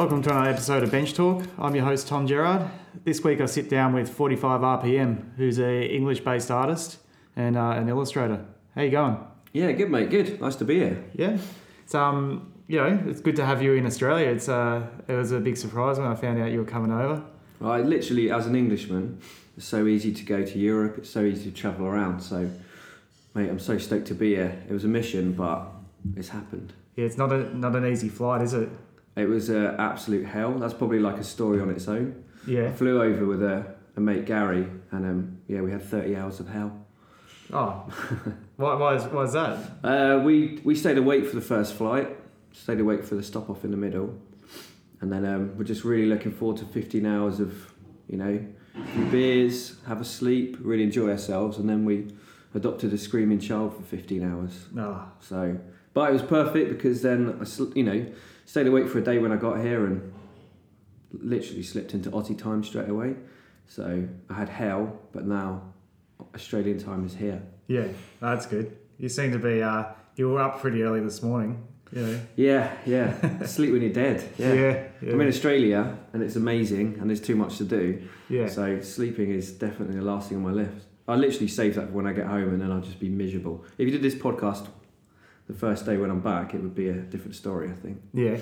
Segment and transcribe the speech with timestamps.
[0.00, 1.44] Welcome to another episode of Bench Talk.
[1.58, 2.70] I'm your host Tom Gerard.
[3.04, 6.96] This week I sit down with 45 RPM, who's an English-based artist
[7.36, 8.42] and uh, an illustrator.
[8.74, 9.18] How you going?
[9.52, 10.40] Yeah, good mate, good.
[10.40, 11.04] Nice to be here.
[11.12, 11.36] Yeah,
[11.84, 14.30] it's um, you know, it's good to have you in Australia.
[14.30, 17.22] It's uh, it was a big surprise when I found out you were coming over.
[17.60, 19.20] I literally, as an Englishman,
[19.58, 20.96] it's so easy to go to Europe.
[20.96, 22.20] It's so easy to travel around.
[22.20, 22.48] So,
[23.34, 24.62] mate, I'm so stoked to be here.
[24.66, 25.66] It was a mission, but
[26.16, 26.72] it's happened.
[26.96, 28.70] Yeah, it's not a not an easy flight, is it?
[29.20, 30.52] It was uh, absolute hell.
[30.58, 32.24] That's probably like a story on its own.
[32.46, 32.72] I Yeah.
[32.72, 33.66] flew over with a,
[33.96, 36.72] a mate Gary, and um, yeah, we had 30 hours of hell.
[37.52, 37.84] Oh,
[38.56, 39.58] why why is, why is that?
[39.82, 42.08] Uh, we we stayed awake for the first flight,
[42.52, 44.14] stayed awake for the stop off in the middle,
[45.00, 47.52] and then um, we're just really looking forward to 15 hours of,
[48.08, 48.38] you know,
[49.10, 52.06] beers, have a sleep, really enjoy ourselves, and then we
[52.54, 54.66] adopted a screaming child for 15 hours.
[54.78, 55.58] Oh, So,
[55.92, 58.06] but it was perfect because then I, you know,
[58.50, 60.12] stayed awake for a day when I got here and
[61.12, 63.14] literally slipped into Aussie time straight away.
[63.68, 65.72] So I had hell, but now
[66.34, 67.40] Australian time is here.
[67.68, 67.86] yeah,
[68.18, 68.76] that's good.
[68.98, 69.84] You seem to be uh,
[70.16, 71.64] you were up pretty early this morning.
[71.92, 72.20] You know.
[72.34, 73.44] Yeah, yeah.
[73.46, 74.28] Sleep when you're dead.
[74.36, 74.52] Yeah.
[74.52, 74.84] Yeah.
[75.00, 75.12] yeah.
[75.12, 78.02] I'm in Australia and it's amazing and there's too much to do.
[78.28, 78.48] yeah.
[78.48, 80.86] So sleeping is definitely the last thing on my list.
[81.06, 83.64] I literally save that for when I get home and then I'll just be miserable.
[83.78, 84.66] If you did this podcast
[85.50, 88.00] the first day when I'm back, it would be a different story, I think.
[88.14, 88.38] Yeah.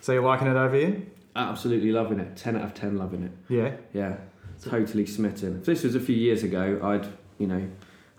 [0.00, 1.02] So you're liking it over here?
[1.36, 2.36] Absolutely loving it.
[2.36, 3.32] 10 out of 10 loving it.
[3.48, 3.76] Yeah.
[3.92, 4.16] Yeah.
[4.62, 5.58] Totally smitten.
[5.58, 7.06] If this was a few years ago, I'd,
[7.38, 7.68] you know,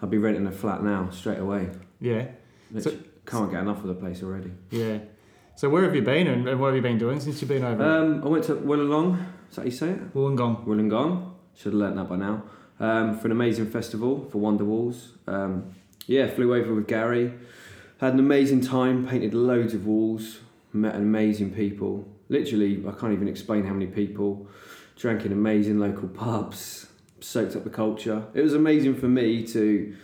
[0.01, 1.69] I'd be renting a flat now straight away.
[1.99, 2.27] Yeah.
[2.71, 4.51] Literally, can't get enough of the place already.
[4.71, 4.99] Yeah.
[5.55, 7.63] So where have you been and, and what have you been doing since you've been
[7.63, 7.83] over?
[7.83, 9.19] Um, I went to Wollongong.
[9.49, 10.13] Is that how you say it?
[10.13, 10.65] Wollongong.
[10.65, 11.31] Wollongong.
[11.55, 12.43] Should have learnt that by now.
[12.79, 15.09] Um, for an amazing festival for Wonderwalls.
[15.27, 15.73] Um,
[16.07, 17.33] yeah, flew over with Gary.
[18.03, 19.07] Had an amazing time.
[19.07, 20.39] Painted loads of walls.
[20.73, 22.05] Met amazing people.
[22.27, 24.45] Literally, I can't even explain how many people.
[24.97, 26.87] Drank in amazing local pubs.
[27.21, 28.25] Soaked up the culture.
[28.33, 29.95] It was amazing for me to.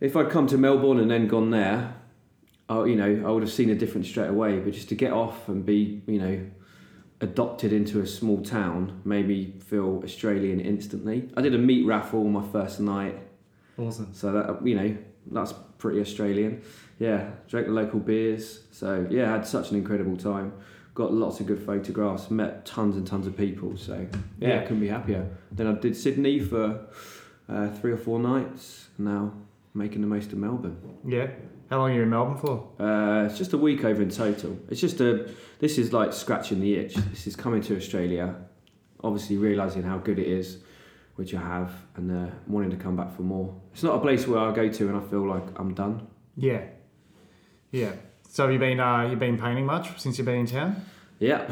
[0.00, 1.96] If I'd come to Melbourne and then gone there,
[2.68, 4.60] I, you know, I would have seen a difference straight away.
[4.60, 6.46] But just to get off and be, you know,
[7.20, 11.28] adopted into a small town made me feel Australian instantly.
[11.36, 13.18] I did a meat raffle my first night,
[13.76, 14.14] Awesome.
[14.14, 14.96] so that you know
[15.32, 16.62] that's pretty Australian.
[16.98, 18.60] Yeah, drank the local beers.
[18.70, 20.52] So yeah, had such an incredible time.
[20.94, 22.30] Got lots of good photographs.
[22.30, 23.76] Met tons and tons of people.
[23.76, 24.06] So
[24.38, 24.62] yeah, Yeah.
[24.62, 25.26] couldn't be happier.
[25.50, 26.86] Then I did Sydney for
[27.48, 28.88] uh, three or four nights.
[28.98, 29.32] Now
[29.74, 30.78] making the most of Melbourne.
[31.06, 31.30] Yeah.
[31.70, 32.68] How long are you in Melbourne for?
[32.78, 34.56] Uh, it's just a week over in total.
[34.68, 35.28] It's just a.
[35.58, 36.94] This is like scratching the itch.
[36.94, 38.36] This is coming to Australia,
[39.02, 40.58] obviously realizing how good it is,
[41.16, 43.52] which I have, and uh, wanting to come back for more.
[43.72, 46.06] It's not a place where I go to and I feel like I'm done.
[46.36, 46.64] Yeah.
[47.74, 47.90] Yeah.
[48.28, 50.84] So have you been uh, you been painting much since you've been in town?
[51.18, 51.46] Yeah,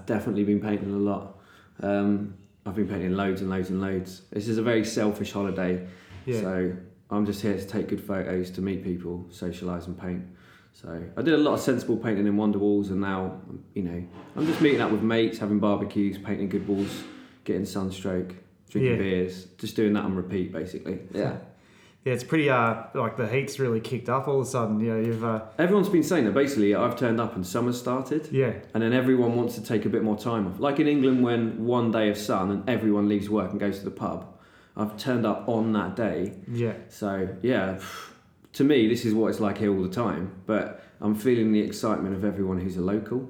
[0.06, 1.38] definitely been painting a lot.
[1.80, 2.34] Um,
[2.66, 4.22] I've been painting loads and loads and loads.
[4.32, 5.86] This is a very selfish holiday,
[6.26, 6.40] Yeah.
[6.40, 6.72] so
[7.10, 10.24] I'm just here to take good photos, to meet people, socialise and paint.
[10.72, 13.40] So I did a lot of sensible painting in Wonderwalls, and now
[13.74, 14.02] you know
[14.36, 17.04] I'm just meeting up with mates, having barbecues, painting good walls,
[17.44, 18.34] getting sunstroke,
[18.68, 18.98] drinking Yeah.
[18.98, 20.98] beers, just doing that on repeat basically.
[21.12, 21.36] Yeah.
[22.04, 24.80] Yeah, it's pretty uh like the heat's really kicked up all of a sudden.
[24.80, 28.28] You know, you've uh Everyone's been saying that basically I've turned up and summer's started.
[28.32, 28.54] yeah.
[28.74, 30.58] And then everyone wants to take a bit more time off.
[30.58, 33.84] Like in England, when one day of sun and everyone leaves work and goes to
[33.84, 34.26] the pub,
[34.76, 36.32] I've turned up on that day.
[36.48, 36.74] Yeah.
[36.88, 37.78] So, yeah,
[38.54, 40.32] to me, this is what it's like here all the time.
[40.46, 43.28] But I'm feeling the excitement of everyone who's a local.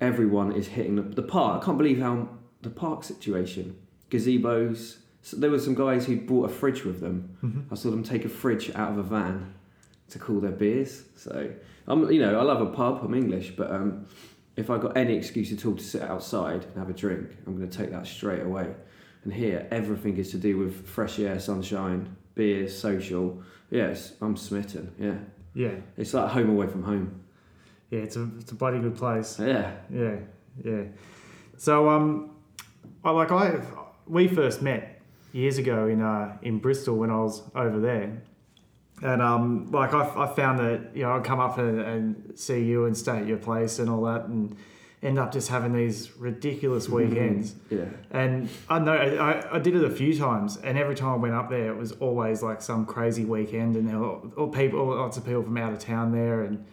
[0.00, 1.62] Everyone is hitting the, the park.
[1.62, 2.28] I can't believe how
[2.60, 3.76] the park situation,
[4.10, 4.96] gazebos.
[5.22, 7.36] So there were some guys who brought a fridge with them.
[7.44, 7.64] Mhm.
[7.70, 9.52] I saw them take a fridge out of a van
[10.10, 11.04] to cool their beers.
[11.16, 11.50] So
[11.86, 13.00] I'm, you know, I love a pub.
[13.04, 14.06] I'm English, but um,
[14.56, 17.56] if I got any excuse at all to sit outside and have a drink, I'm
[17.56, 18.74] going to take that straight away.
[19.24, 23.42] And here, everything is to do with fresh air, sunshine, beers, social.
[23.70, 24.90] Yes, I'm smitten.
[24.98, 25.18] Yeah,
[25.54, 25.74] Yeah.
[25.98, 27.20] it's like home away from home.
[27.90, 29.38] Yeah, it's a it's a bloody good place.
[29.38, 30.16] Yeah, Yeah,
[30.64, 30.84] yeah.
[31.58, 32.30] So um,
[33.04, 33.60] I like I
[34.06, 34.99] we first met
[35.32, 38.22] years ago in uh in Bristol when I was over there,
[39.02, 42.62] and um like I, I found that you know I'd come up and, and see
[42.64, 44.56] you and stay at your place and all that and
[45.02, 47.54] end up just having these ridiculous weekends.
[47.70, 51.16] yeah, And I know I, I did it a few times, and every time I
[51.16, 54.84] went up there, it was always like some crazy weekend, and there were all people,
[54.84, 56.66] lots of people from out of town there, and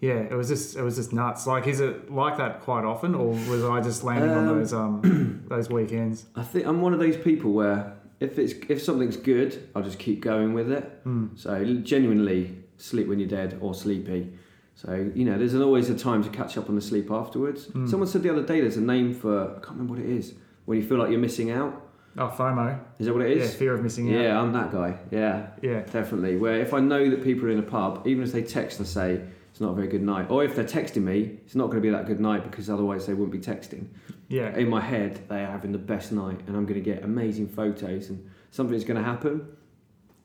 [0.00, 1.46] yeah, it was just it was just nuts.
[1.46, 4.72] Like, is it like that quite often, or was I just landing on Um, those
[4.72, 6.26] um those weekends?
[6.34, 9.98] I think I'm one of those people where if it's if something's good, I'll just
[9.98, 11.04] keep going with it.
[11.04, 11.38] Mm.
[11.38, 14.32] So genuinely, sleep when you're dead or sleepy.
[14.74, 17.66] So you know, there's always a time to catch up on the sleep afterwards.
[17.66, 17.88] Mm.
[17.88, 20.34] Someone said the other day there's a name for I can't remember what it is
[20.64, 21.88] when you feel like you're missing out.
[22.18, 22.78] Oh, FOMO.
[22.98, 23.52] Is that what it is?
[23.52, 24.20] Yeah, fear of missing out.
[24.22, 24.98] Yeah, I'm that guy.
[25.12, 25.82] Yeah, Yeah.
[25.82, 26.36] definitely.
[26.38, 28.88] Where if I know that people are in a pub, even if they text and
[28.88, 29.20] say
[29.60, 31.82] it's not a very good night, or if they're texting me, it's not going to
[31.82, 33.88] be that good night because otherwise they wouldn't be texting.
[34.28, 34.56] Yeah.
[34.56, 37.46] In my head, they are having the best night, and I'm going to get amazing
[37.46, 39.46] photos, and something's going to happen.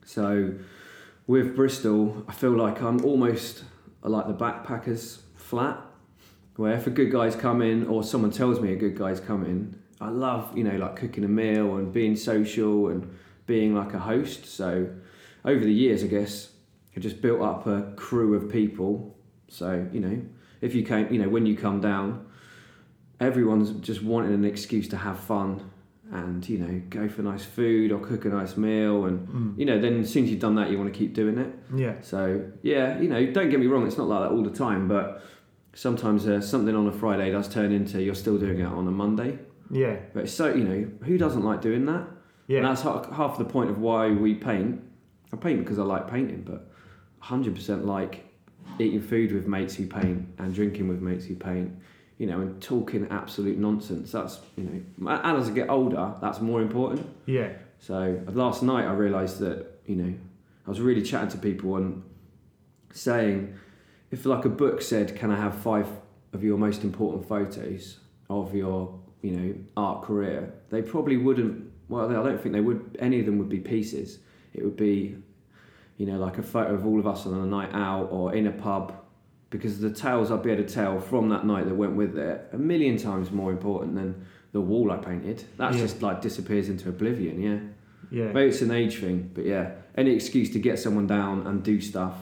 [0.06, 0.54] So,
[1.28, 3.66] with Bristol, I feel like I'm almost
[4.06, 5.82] uh, like the backpackers flat,
[6.56, 10.12] where if a good guy's coming or someone tells me a good guy's coming, I
[10.12, 13.14] love you know like cooking a meal and being social and
[13.48, 14.46] being like a host.
[14.46, 14.88] So,
[15.44, 16.54] over the years, I guess
[16.96, 19.12] I just built up a crew of people.
[19.56, 20.22] So you know,
[20.62, 22.26] if you came, you know, when you come down,
[23.20, 25.72] everyone's just wanting an excuse to have fun
[26.12, 29.58] and you know go for nice food or cook a nice meal and Mm.
[29.60, 31.52] you know then as soon as you've done that you want to keep doing it
[31.74, 31.96] Yeah.
[32.02, 34.88] so yeah you know don't get me wrong it's not like that all the time
[34.88, 35.24] but
[35.74, 38.92] sometimes uh, something on a friday does turn into you're still doing it on a
[38.92, 39.40] monday
[39.72, 39.96] Yeah.
[40.14, 42.08] but it's so you know who doesn't like doing that and
[42.48, 42.62] Yeah.
[42.62, 44.82] that's half, half the point of why we paint
[45.34, 46.70] i paint because i like painting but
[47.24, 48.26] 100% like
[48.80, 51.72] eating food with mates who paint and drinking with mates who paint
[52.18, 56.40] you know and talking absolute nonsense that's you know and as i get older that's
[56.42, 57.50] more important Yeah.
[57.80, 60.14] so last night I realised that you know
[60.66, 62.02] I was really chatting to people and
[62.92, 63.54] saying
[64.12, 65.88] if like a book said, "Can I have five
[66.34, 71.72] of your most important photos of your you know art career?" They probably wouldn't.
[71.90, 72.98] Well, I don't think they would.
[73.00, 74.20] Any of them would be pieces.
[74.54, 75.18] It would be
[75.98, 78.48] you know like a photo of all of us on a night out or in
[78.48, 78.94] a pub.
[79.52, 82.50] Because the tales I'd be able to tell from that night that went with it
[82.52, 85.44] a million times more important than the wall I painted.
[85.58, 85.80] That Yeah.
[85.82, 87.42] just like disappears into oblivion.
[87.42, 87.60] Yeah.
[88.12, 88.32] Yeah.
[88.34, 91.80] Maybe it's an age thing, but yeah, any excuse to get someone down and do
[91.80, 92.16] stuff,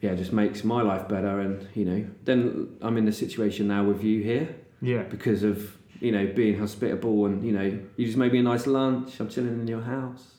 [0.00, 1.40] yeah, just makes my life better.
[1.40, 4.48] And you know, then I'm in the situation now with you here
[4.80, 5.02] Yeah.
[5.02, 8.66] because of you know being hospitable and you know you just made me a nice
[8.66, 9.18] lunch.
[9.20, 10.36] I'm chilling in your house.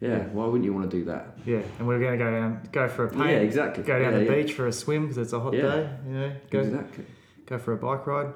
[0.00, 0.24] Yeah, Yeah.
[0.32, 1.36] why wouldn't you want to do that?
[1.44, 1.60] Yeah.
[1.78, 3.20] And we're gonna go down, go for a paint.
[3.26, 3.82] Yeah, exactly.
[3.84, 4.34] Go down Yeah, the yeah.
[4.42, 5.88] beach for a swim because it's a hot day.
[6.06, 6.32] You know.
[6.50, 7.04] Go Exactly.
[7.46, 8.32] go for a bike ride.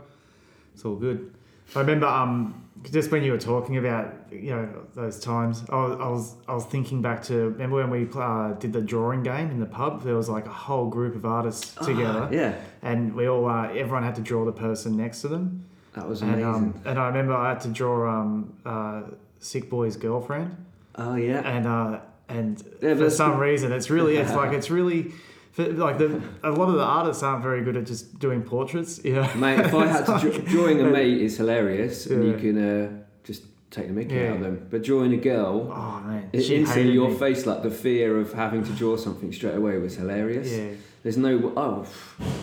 [0.74, 1.32] It's all good.
[1.74, 2.62] I remember um,
[2.92, 6.54] just when you were talking about you know those times, I was I was, I
[6.54, 10.02] was thinking back to remember when we uh, did the drawing game in the pub.
[10.02, 13.68] There was like a whole group of artists together, Ah, yeah, and we all uh,
[13.70, 15.64] everyone had to draw the person next to them.
[15.94, 16.54] that was And amazing.
[16.54, 19.02] um, and I remember I had to draw um, uh,
[19.38, 20.54] Sickboy's girlfriend,
[20.96, 21.40] oh yeah.
[21.56, 25.12] and uh, and Yeah, for some reason it's really it's like it's really.
[25.56, 29.32] Like the, a lot of the artists aren't very good at just doing portraits, Yeah.
[29.36, 32.56] Mate, if I had to draw, like- drawing a mate is hilarious, and you can
[32.58, 34.30] uh, just take the mickey Yeah.
[34.30, 34.66] out of them.
[34.68, 37.14] But drawing a girl, Oh man, It she instantly, your me.
[37.16, 40.50] face, like the fear of having to draw something straight away, was hilarious.
[40.50, 40.70] Yeah,
[41.04, 41.86] There's no oh,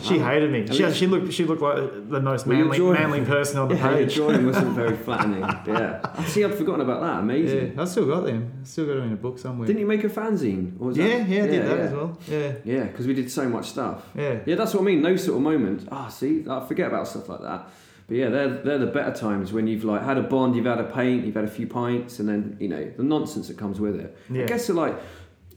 [0.04, 0.24] she oh.
[0.24, 0.68] hated me.
[0.68, 3.58] She, least- she looked she looked like the most Well, your manly, drawing- manly person
[3.58, 4.16] on the yeah, your page.
[4.16, 5.42] drawing wasn't very flattening.
[5.66, 6.44] Yeah, see.
[6.44, 7.20] I'd forgotten about that.
[7.22, 7.74] Amazing.
[7.74, 8.60] Yeah, I still got them.
[8.62, 9.66] I still got them in a book somewhere.
[9.66, 10.80] Didn't you make a fanzine?
[10.80, 11.28] Or was yeah, that?
[11.28, 11.84] yeah, I did that yeah.
[11.86, 12.18] as well.
[12.30, 14.06] Yeah, Yeah, because we did so much stuff.
[14.14, 15.02] yeah, Yeah, that's what I mean.
[15.02, 15.86] Those sort of moments.
[15.92, 17.68] Ah, see, I forget about stuff like that.
[18.08, 20.78] But yeah, they're they're the better times when you've like had a bond, you've had
[20.80, 23.80] a paint, you've had a few pints, and then you know the nonsense that comes
[23.80, 24.16] with it.
[24.30, 24.44] yeah.
[24.44, 24.96] I guess so like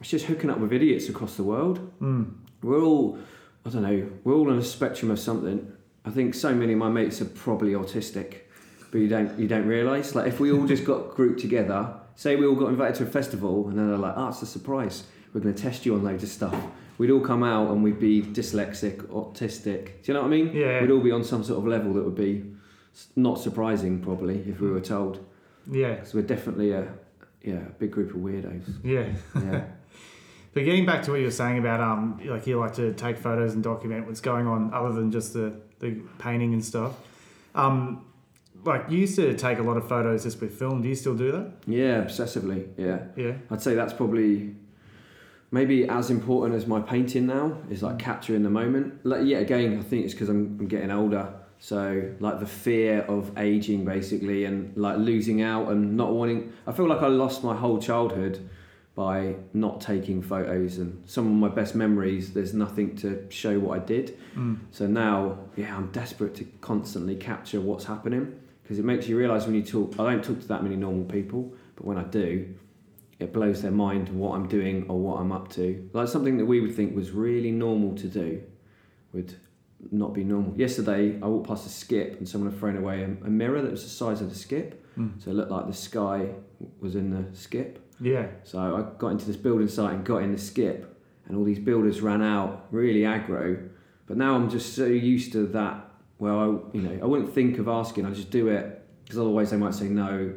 [0.01, 1.91] it's just hooking up with idiots across the world.
[2.01, 2.32] Mm.
[2.65, 3.19] We're all
[3.67, 5.73] I don't know, we're all on a spectrum of something.
[6.05, 8.41] I think so many of my mates are probably autistic,
[8.91, 10.15] but you don't you don't realise.
[10.15, 13.06] Like if we all just got grouped together, say we all got invited to a
[13.06, 15.05] festival and then they're like, oh, it's a surprise.
[15.33, 16.55] We're gonna test you on loads of stuff.
[16.99, 19.87] We'd all come out and we'd be dyslexic, autistic.
[20.03, 20.53] Do you know what I mean?
[20.55, 20.81] Yeah.
[20.81, 22.44] We'd all be on some sort of level that would be
[23.17, 25.25] not surprising probably if we were told.
[25.69, 26.87] yeah, Because we're definitely a
[27.43, 28.63] yeah, a big group of weirdos.
[28.85, 29.09] yeah.
[29.43, 29.65] Yeah.
[30.55, 33.19] But getting back to what you were saying about um, like you like to take
[33.19, 36.94] photos and document what's going on other than just the the painting and stuff.
[37.55, 38.06] Um,
[38.65, 40.81] like you used to take a lot of photos just with film.
[40.81, 41.53] Do you still do that?
[41.67, 42.69] yeah, obsessively.
[42.77, 43.01] Yeah.
[43.17, 43.34] Yeah.
[43.51, 44.55] I'd say that's probably
[45.51, 49.05] maybe as important as my painting now is like capturing the moment.
[49.05, 51.34] Like yet again, I think it's because I'm, I'm getting older.
[51.58, 56.53] So like the fear of aging basically and like losing out and not wanting.
[56.67, 58.49] I feel like I lost my whole childhood
[58.94, 62.32] by not taking photos and some of my best memories.
[62.32, 64.17] There's nothing to show what I did.
[64.36, 64.58] Mm.
[64.70, 69.46] So now, yeah, I'm desperate to constantly capture what's happening because it makes you realise
[69.46, 69.98] when you talk.
[69.98, 72.55] I don't talk to that many normal people, but when I do,
[73.19, 75.89] it blows their mind what I'm doing or what I'm up to.
[75.93, 78.43] Like something that we would think was really normal to do
[79.13, 79.34] would
[79.91, 80.56] not be normal.
[80.56, 83.70] Yesterday, I walked past a skip and someone had thrown away a, a mirror that
[83.72, 85.20] was the size of the skip, Mm.
[85.20, 86.29] so it looked like the sky
[86.81, 87.81] was in the skip.
[88.01, 88.27] Yeah.
[88.44, 91.58] So I got into this building site and got in the skip, and all these
[91.58, 93.69] builders ran out really aggro,
[94.06, 95.91] But now I'm just so used to that.
[96.19, 98.06] Well, I, you know, I wouldn't think of asking.
[98.06, 100.32] I just do it because otherwise they might say no,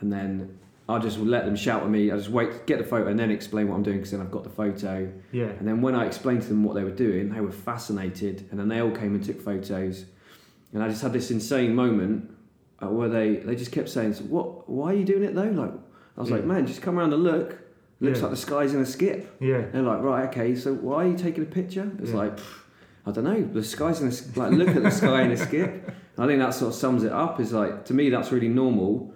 [0.00, 2.10] and then I'll just let them shout at me.
[2.10, 4.30] I just wait, get the photo, and then explain what I'm doing because then I've
[4.30, 5.10] got the photo.
[5.32, 5.44] Yeah.
[5.44, 8.58] And then when I explained to them what they were doing, they were fascinated, and
[8.58, 10.06] then they all came and took photos.
[10.72, 12.30] And I just had this insane moment
[12.82, 14.68] uh, where they, they just kept saying, so "What?
[14.68, 15.72] Why are you doing it though?" Like
[16.20, 17.58] I was like, "Man, just come around and look.
[18.00, 18.24] Looks Yeah.
[18.26, 19.62] like the sky's in a skip." Yeah.
[19.72, 20.54] They're like, "Right, okay.
[20.54, 22.16] So why are you taking a picture?" It's Yeah.
[22.18, 22.58] like, "Pff,
[23.06, 23.42] I don't know.
[23.42, 25.90] The sky's in a like look at the sky in a skip.
[26.18, 27.40] I think that sort of sums it up.
[27.40, 29.14] Is like to me that's really normal,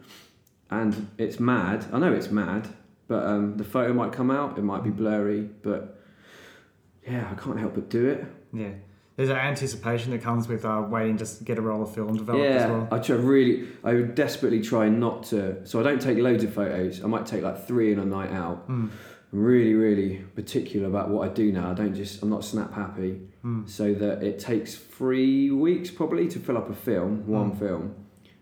[0.70, 1.84] and it's mad.
[1.92, 2.68] I know it's mad,
[3.08, 4.56] but um, the photo might come out.
[4.58, 6.00] It might be blurry, but
[7.06, 8.24] yeah, I can't help but do it.
[8.52, 8.70] Yeah.
[9.16, 12.44] There's an anticipation that comes with uh, waiting to get a roll of film developed
[12.44, 12.88] as yeah, well.
[12.90, 13.68] I try really.
[13.84, 15.64] I would desperately try not to.
[15.66, 17.02] So I don't take loads of photos.
[17.02, 18.68] I might take like three in a night out.
[18.68, 18.90] Mm.
[19.32, 21.70] I'm really, really particular about what I do now.
[21.70, 22.22] I don't just.
[22.22, 23.20] I'm not snap happy.
[23.44, 23.68] Mm.
[23.68, 27.58] So that it takes three weeks probably to fill up a film, one Mm.
[27.58, 27.94] film.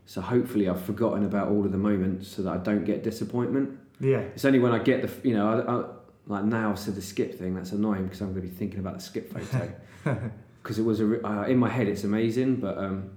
[0.07, 3.79] So hopefully I've forgotten about all of the moments so that I don't get disappointment.
[4.01, 4.19] Yeah.
[4.21, 5.85] It's only when I get the, you know, I, I,
[6.27, 7.55] like now said the skip thing.
[7.55, 9.73] That's annoying because I'm going to be thinking about the skip photo
[10.63, 11.89] because it was a, uh, in my head.
[11.89, 13.11] It's amazing, but um,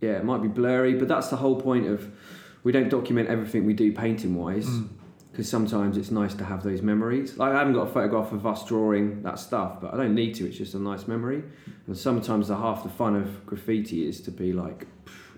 [0.00, 0.94] yeah, it might be blurry.
[0.94, 2.10] But that's the whole point of
[2.62, 4.88] we don't document everything we do painting wise Mm.
[5.30, 7.36] because sometimes it's nice to have those memories.
[7.36, 10.34] Like I haven't got a photograph of us drawing that stuff, but I don't need
[10.36, 10.46] to.
[10.46, 11.42] It's just a nice memory.
[11.86, 14.86] And sometimes the half the fun of graffiti is to be like,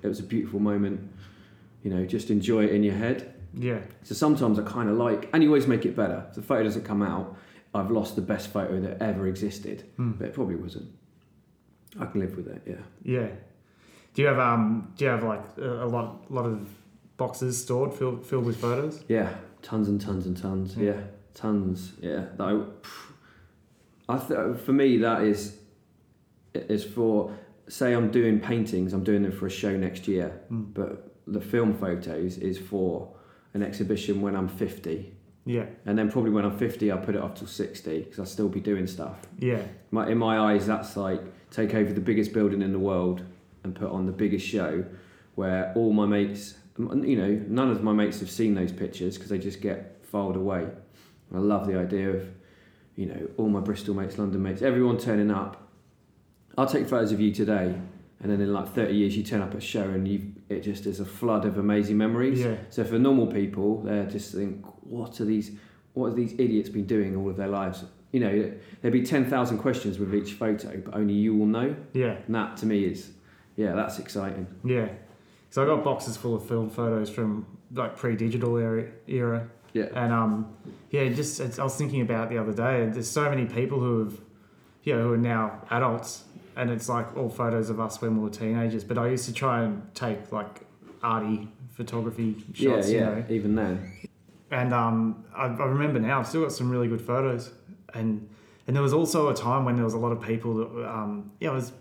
[0.02, 1.00] it was a beautiful moment.
[1.83, 3.35] You know, just enjoy it in your head.
[3.55, 3.81] Yeah.
[4.02, 6.25] So sometimes I kind of like, and you always make it better.
[6.28, 7.37] If the photo doesn't come out,
[7.75, 10.19] I've lost the best photo that ever existed, Mm.
[10.19, 10.87] but it probably wasn't.
[12.00, 12.62] I can live with that.
[12.67, 12.83] Yeah.
[13.02, 13.28] Yeah.
[14.14, 14.93] Do you have um?
[14.97, 16.69] Do you have like a, a lot, lot of
[17.17, 19.05] boxes stored filled filled with photos?
[19.09, 20.76] Yeah, tons and tons and tons.
[20.76, 20.93] Yeah.
[20.93, 21.00] Yeah,
[21.35, 21.93] tons.
[22.00, 22.43] Yeah, that
[24.09, 25.59] I, I th- for me that is
[26.55, 27.33] is for
[27.69, 28.93] say I'm doing paintings.
[28.93, 30.73] I'm doing them for a show next year, Mm.
[30.75, 33.14] but the film photos is for
[33.55, 35.12] an exhibition when I'm 50,
[35.45, 35.67] Yeah.
[35.85, 38.49] and then probably when I'm 50, I'll put it off till 60 because I'll still
[38.49, 39.19] be doing stuff.
[39.38, 39.61] Yeah.
[39.90, 43.23] My, in my eyes, that's like take over the biggest building in the world
[43.64, 44.85] and put on the biggest show
[45.35, 49.31] where all my mates, you know, none of my mates have seen those pictures because
[49.31, 50.67] they just get filed away.
[51.35, 52.28] I love the idea of,
[52.97, 55.69] you know, all my Bristol mates, London mates, everyone turning up.
[56.57, 57.75] I'll take photos of you today,
[58.21, 60.62] and then in like 30 years, you turn up at a show and you it
[60.62, 62.40] just is a flood of amazing memories.
[62.40, 62.57] Yeah.
[62.71, 65.52] So for normal people, they just think, what are these,
[65.93, 67.85] what have these idiots been doing all of their lives?
[68.12, 71.77] You know, there'd be ten thousand questions with each photo, but only you will know.
[71.93, 72.17] Yeah.
[72.27, 73.11] And that to me is,
[73.57, 74.47] yeah, that's exciting.
[74.65, 74.88] Yeah.
[75.50, 79.49] So I got boxes full of film photos from like pre-digital era, era.
[79.75, 79.88] Yeah.
[79.95, 80.57] And um,
[80.91, 82.83] yeah, just it's, I was thinking about the other day.
[82.83, 84.21] and There's so many people who have,
[84.85, 86.25] you know, who are now adults,
[86.57, 88.85] and it's like all photos of us when we were teenagers.
[88.85, 90.62] But I used to try and take like
[91.03, 93.05] arty photography shots, yeah, you yeah.
[93.05, 93.25] know.
[93.29, 93.93] Even then,
[94.50, 97.53] And um, I, I remember now I've still got some really good photos.
[97.95, 98.28] And
[98.66, 101.30] and there was also a time when there was a lot of people that um,
[101.40, 101.73] yeah, it was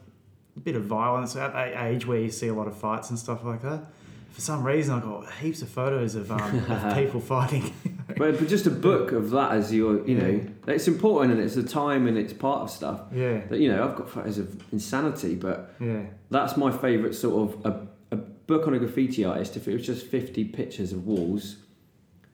[0.55, 3.19] a bit of violence at that age where you see a lot of fights and
[3.19, 3.85] stuff like that.
[4.31, 7.73] For some reason, I got heaps of photos of, um, of people fighting.
[8.17, 11.55] but, but just a book of that as your, you know, it's important and it's
[11.57, 13.01] a time and it's part of stuff.
[13.11, 17.49] yeah, That you know, I've got photos of insanity, but yeah, that's my favourite sort
[17.49, 19.57] of a, a book on a graffiti artist.
[19.57, 21.55] If it was just fifty pictures of walls,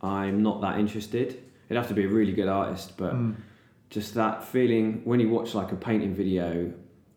[0.02, 1.42] I'm not that interested.
[1.70, 3.36] It'd have to be a really good artist, but Mm.
[3.94, 6.72] Just that feeling when you watch like a painting video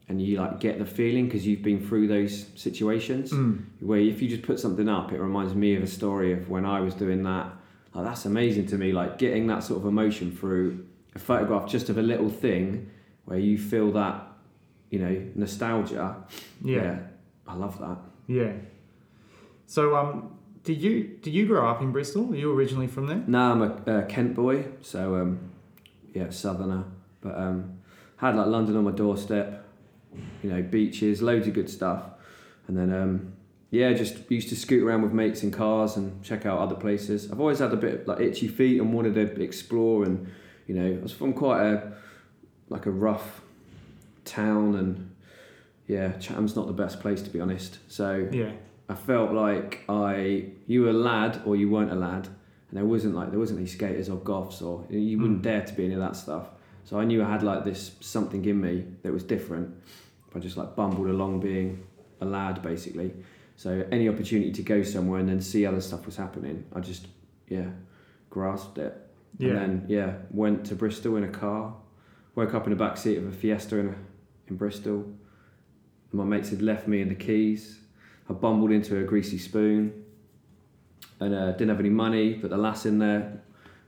[0.09, 3.65] and you like get the feeling because you've been through those situations Mm.
[3.81, 6.65] where if you just put something up it reminds me of a story of when
[6.77, 7.47] i was doing that
[7.95, 10.67] like that's amazing to me like getting that sort of emotion through
[11.15, 12.89] a photograph just of a little thing
[13.25, 14.17] where you feel that
[14.91, 16.07] you know nostalgia
[16.63, 16.99] yeah,
[17.47, 18.53] i love that yeah.
[19.67, 20.93] So um, did you
[21.23, 22.33] did you grow up in Bristol?
[22.33, 23.23] Are you originally from there?
[23.27, 25.33] now i'm a uh, kent boy so um,
[26.17, 26.85] yeah southerner.
[27.21, 27.79] But um,
[28.17, 29.65] had like london on my doorstep
[30.43, 32.03] you know beaches loads of good stuff.
[32.69, 33.33] And then um,
[33.71, 37.31] yeah just used to scoot around with mates in cars and check out other places.
[37.31, 40.33] I've always had a bit of like itchy feet and wanted to explore and
[40.67, 41.93] you know i was from quite a
[42.69, 43.41] like a rough
[44.25, 45.15] town and
[45.87, 47.79] yeah chatham's not the best place to be honest.
[47.89, 48.53] So Yeah,
[48.89, 52.29] I felt like I you were a lad or you weren't a lad,
[52.77, 55.45] and there wasn't like there wasn't any skaters or goths or you wouldn't Mm.
[55.45, 56.51] dare to be any of that stuff.
[56.85, 59.75] So I knew I had like this something in me that was different.
[60.35, 61.85] I just like bumbled along being
[62.21, 63.15] a lad basically.
[63.57, 67.07] So any opportunity to go somewhere and then see other stuff was happening, I just
[67.49, 67.71] yeah
[68.29, 68.93] grasped it.
[69.39, 71.75] yeah, And then yeah went to Bristol in a car,
[72.35, 73.95] woke up in the back seat of a Fiesta in a
[74.49, 75.07] in Bristol.
[76.13, 77.81] My mates had left me in the keys.
[78.29, 80.05] I bumbled into a greasy spoon
[81.21, 83.41] and uh, didn't have any money, but the lass in there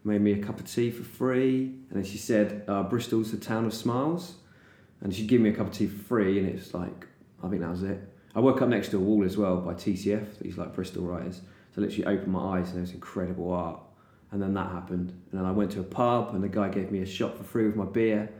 [0.04, 1.64] made me a cup of tea for free.
[1.90, 4.37] And then she said, uh, Bristol's the town of smiles.
[5.00, 7.06] And she'd give me a cup of tea for free, and it was like,
[7.42, 8.00] I think that was it.
[8.35, 11.40] I woke up next to a wall as well by TCF, these like Bristol writers.
[11.75, 13.80] So I literally opened my eyes and there was incredible art.
[14.30, 15.11] And then that happened.
[15.30, 17.44] And then I went to a pub and the guy gave me a shot for
[17.44, 18.30] free with my beer.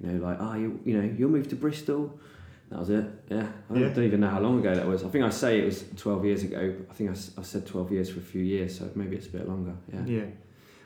[0.00, 2.18] You know, like, oh, you, you know, you'll move to Bristol.
[2.70, 3.04] That was it.
[3.30, 3.46] Yeah.
[3.70, 3.88] I Yeah.
[3.90, 5.04] don't even know how long ago that was.
[5.04, 6.74] I think I say it was 12 years ago.
[6.90, 9.30] I think I, I said 12 years for a few years, so maybe it's a
[9.30, 9.74] bit longer.
[9.92, 10.04] Yeah.
[10.06, 10.24] Yeah.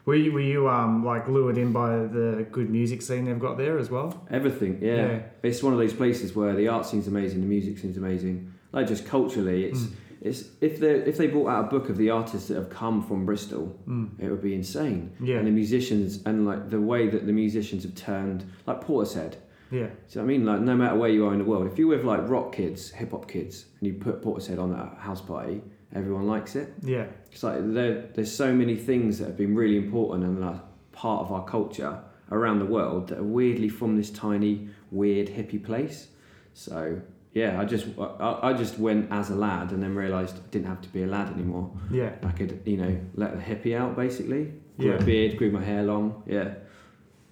[0.05, 3.59] Were you, were you um, like lured in by the good music scene they've got
[3.59, 4.27] there as well?
[4.31, 4.95] Everything, yeah.
[4.97, 5.19] Yeah.
[5.43, 8.53] It's one of those places where the art scene's amazing, the music scene's amazing.
[8.73, 9.93] Like just culturally, it's Mm.
[10.21, 13.03] it's if they if they brought out a book of the artists that have come
[13.03, 14.09] from Bristol, Mm.
[14.19, 15.11] it would be insane.
[15.23, 15.39] Yeah.
[15.39, 19.35] And the musicians and like the way that the musicians have turned, like Portishead.
[19.71, 19.89] Yeah.
[20.07, 22.05] So I mean, like no matter where you are in the world, if you're with
[22.05, 25.61] like rock kids, hip hop kids, and you put Portishead on at a house party,
[25.95, 26.73] everyone likes it.
[26.83, 27.07] Yeah.
[27.31, 31.23] It's like there, there's so many things that have been really important and are part
[31.27, 36.09] of our culture around the world that are weirdly from this tiny, weird hippie place.
[36.55, 37.01] So
[37.35, 40.67] yeah, I just I, I just went as a lad and then realised I didn't
[40.69, 41.71] have to be a lad anymore.
[41.91, 42.13] Yeah.
[42.25, 44.53] I could you know let the hippie out basically.
[44.79, 44.99] Grew Yeah.
[44.99, 46.23] a beard, grew my hair long.
[46.27, 46.55] Yeah,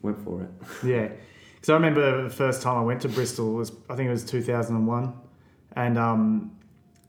[0.03, 0.51] went for it.
[0.87, 1.09] Yeah.
[1.67, 4.25] Because I remember the first time I went to Bristol was I think it was
[4.25, 5.13] 2001,
[5.73, 6.57] and um,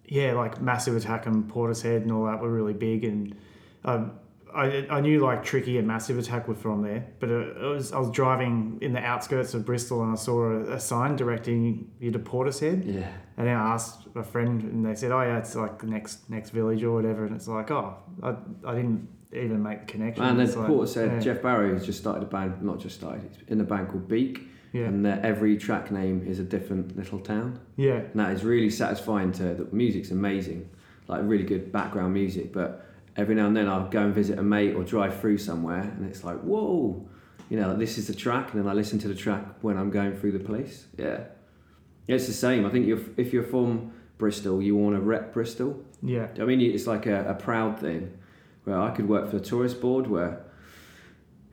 [0.08, 3.36] yeah, like Massive Attack and Portishead and all that were really big, and
[3.86, 4.14] um,
[4.52, 7.92] I, I knew like Tricky and Massive Attack were from there, but it, it was
[7.92, 11.92] I was driving in the outskirts of Bristol and I saw a, a sign directing
[12.00, 15.38] you to Portishead, Yeah, and then I asked a friend, and they said, "Oh yeah,
[15.38, 18.36] it's like the next next village or whatever," and it's like, "Oh, I,
[18.66, 22.00] I didn't even make the connection." and It's like, Portishead, yeah, Geoff Barrow has just
[22.00, 24.42] started a band, not just started, he's in a band called Beak,
[24.74, 27.60] yeah, and their, every track name is a different little town.
[27.76, 30.70] yeah, And that is really satisfying to the music's amazing,
[31.08, 32.54] like really good background music.
[32.54, 35.82] But every now and then I'll go and visit a mate or drive through somewhere,
[35.82, 37.08] and it's like, whoa,
[37.50, 39.78] you know, like, this is the track, and then I listen to the track when
[39.78, 40.86] I'm going through the place.
[40.98, 41.22] Yeah,
[42.08, 42.66] yeah it's the same.
[42.66, 45.82] I think you're, if you're from Bristol, you want to rep Bristol.
[46.02, 48.18] yeah, I mean, it's like a, a proud thing.
[48.68, 50.44] Where I could work for the tourist board, where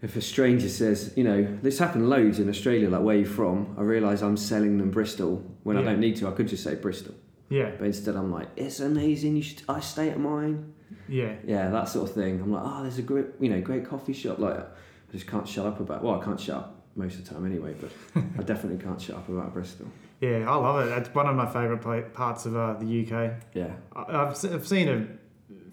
[0.03, 3.75] if a stranger says, you know, this happened loads in Australia, like where you from,
[3.79, 6.29] I realise I'm selling them Bristol when I don't need to.
[6.29, 7.15] I could just say Bristol,
[7.49, 9.37] yeah, but instead I'm like, it's amazing.
[9.37, 10.73] You should, I stay at mine.
[11.09, 11.37] yeah.
[11.47, 12.41] Yeah, that sort of thing.
[12.41, 14.39] I'm like, oh, there's a great, you know, great coffee shop.
[14.41, 14.65] Like, I
[15.13, 16.03] just can't shut up about.
[16.03, 17.91] Well, I can't shut up most of the time anyway, but
[18.39, 19.87] I definitely can't shut up about Bristol.
[20.21, 20.99] Yeah, I love it.
[20.99, 23.35] It's one of my favourite parts of uh, the UK.
[23.55, 25.07] Yeah, I- I've, I've seen a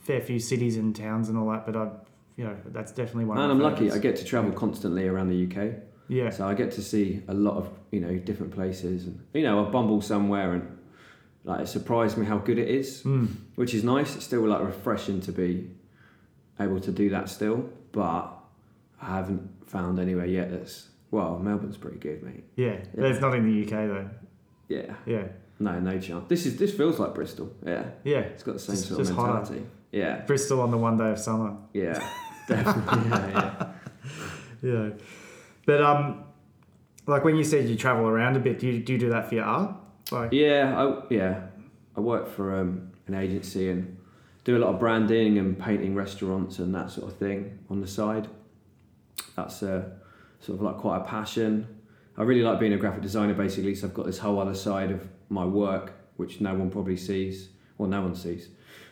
[0.02, 1.90] fair few cities and towns and all that, but I,
[2.36, 3.38] you know, that's definitely one.
[3.38, 3.92] and I'm my lucky.
[3.92, 5.76] I get to travel constantly around the UK.
[6.08, 9.44] Yeah, So I get to see a lot of you know different places, and you
[9.44, 10.78] know I bumble somewhere and
[11.46, 13.30] like it surprised me how good it is, mm.
[13.56, 14.16] which is nice.
[14.16, 15.72] It's still like refreshing to be
[16.60, 18.30] able to do that still, but
[19.02, 21.40] I haven't found anywhere yet that's well.
[21.40, 22.44] Melbourne's pretty good, mate.
[22.56, 22.78] yeah.
[22.94, 24.10] But it's not in the UK though.
[24.68, 25.28] Yeah, Yeah,
[25.60, 26.26] no, no chance.
[26.28, 27.54] This is this feels like Bristol.
[27.66, 28.20] Yeah, yeah.
[28.20, 29.54] it's got the same Just- sort of mentality.
[29.56, 29.66] hotter.
[29.91, 31.58] Yeah, Bristol on the one day of summer.
[31.73, 31.99] yeah,
[32.47, 33.10] definitely.
[33.10, 33.67] yeah, yeah.
[34.63, 34.89] Yeah,
[35.65, 36.23] but um,
[37.08, 39.27] like when you said you travel around a bit, do you do, you do that
[39.27, 39.75] for your art?
[40.12, 41.41] Like, Yeah, I, yeah.
[41.97, 43.97] I work for um, an agency and
[44.43, 47.88] do a lot of branding and painting restaurants and that sort of thing on the
[47.88, 48.27] side.
[49.36, 49.89] That's uh,
[50.39, 51.67] sort of like quite a passion.
[52.17, 54.91] I really like being a graphic designer basically, so I've got this whole other side
[54.91, 57.49] of my work which no one probably sees,
[57.80, 58.49] or no one sees.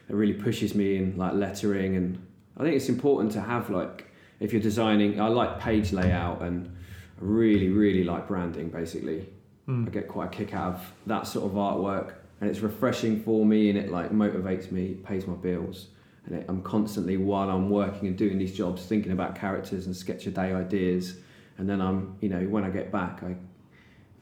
[0.10, 2.26] It really pushes me in like lettering and
[2.58, 6.76] I think it's important to have like if you're designing I like page layout and
[7.20, 9.28] I really, really like branding basically.
[9.68, 13.22] mm, I get quite a kick out of that sort of artwork, and it's refreshing
[13.22, 15.88] for me, and it like motivates me, pays my bills,
[16.26, 19.96] and it, I'm constantly while I'm working and doing these jobs thinking about characters and
[19.96, 21.18] sketch a day ideas,
[21.58, 23.36] and then I'm you know when I get back I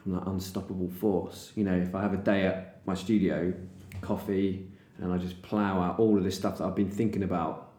[0.05, 1.51] I'm that unstoppable force.
[1.55, 3.53] You know if I have a day at my studio,
[4.01, 4.67] coffee,
[4.99, 7.71] and I just plow out all of this stuff that I've been thinking about.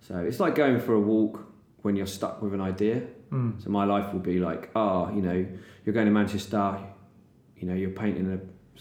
[0.00, 1.46] So it's like going for a walk
[1.82, 3.02] when you're stuck with an idea.
[3.30, 5.46] mm, So my life will be like, oh, you know,
[5.84, 6.78] you're going to Manchester,
[7.56, 8.38] you know, you're painting a,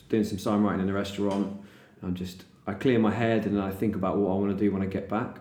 [0.10, 1.62] doing some sign writing in a restaurant.
[2.04, 4.64] I'm just, I clear my head and then I think about what I want to
[4.64, 5.38] do when I get back.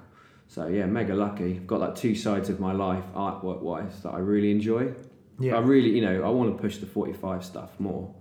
[0.48, 1.56] So yeah, mega lucky.
[1.56, 4.92] I've got like two sides of my life, artwork wise, that I really enjoy.
[5.38, 5.56] Yeah.
[5.56, 8.12] I really, you know, I want to push the 45 stuff more,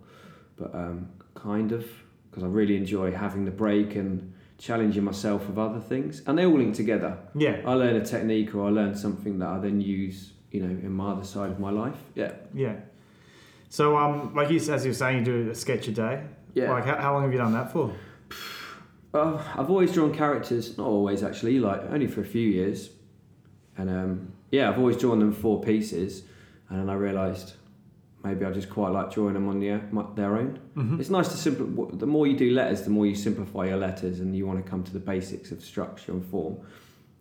[0.56, 1.86] but um, kind of,
[2.30, 6.22] because I really enjoy having the break and challenging myself with other things.
[6.28, 7.18] And they all link together.
[7.36, 10.70] yeah, I learn a technique or I learn something that I then use, you know,
[10.70, 11.98] in my other side of my life.
[12.15, 12.34] Yeah.
[12.54, 12.76] yeah.
[13.70, 16.24] So, um, like you, as you were saying, you do a sketch a day.
[16.54, 16.72] Yeah.
[16.72, 17.94] Like, how, how long have you done that for?
[19.13, 22.89] Uh, I've always drawn characters, not always actually, like only for a few years.
[23.78, 26.24] And um, yeah, I've always drawn them four pieces,
[26.70, 27.54] and then I realised
[28.24, 29.82] maybe I just quite like drawing them on their,
[30.16, 30.60] their own.
[30.76, 31.00] Mm-hmm.
[31.00, 31.86] It's nice to simple.
[31.88, 34.70] The more you do letters, the more you simplify your letters, and you want to
[34.70, 36.58] come to the basics of structure and form.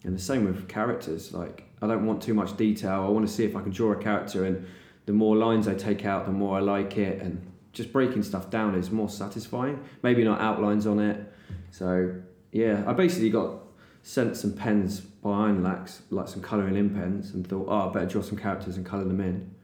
[0.05, 1.33] And the same with characters.
[1.33, 3.03] Like I don't want too much detail.
[3.03, 4.67] I want to see if I can draw a character, and
[5.07, 7.23] the more lines I take out, the more I like it.
[7.23, 9.83] And just breaking stuff down is more satisfying.
[10.03, 11.33] Maybe not outlines on it.
[11.71, 12.15] So
[12.53, 13.63] yeah, I basically got
[14.03, 18.07] sent some pens by Lax, like some colouring in pens, and thought, oh, I better
[18.07, 19.55] draw some characters and colour them in.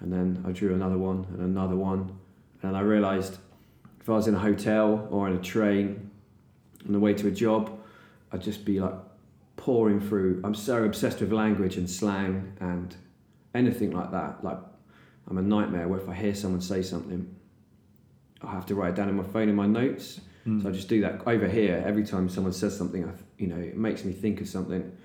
[0.00, 2.16] And then I drew another one and another one,
[2.62, 3.38] and I realised
[4.00, 6.10] if I was in a hotel or in a train
[6.86, 7.78] on the way to a job,
[8.32, 8.94] I'd just be like
[9.56, 10.40] pouring through.
[10.44, 12.94] I'm so obsessed with language and slang and
[13.54, 14.42] anything like that.
[14.44, 14.58] Like
[15.28, 17.34] I'm a nightmare where if I hear someone say something,
[18.40, 20.20] I have to write it down in my phone in my notes.
[20.46, 20.62] Mm.
[20.62, 23.04] So I just do that over here every time someone says something.
[23.04, 24.96] I, you know, it makes me think of something,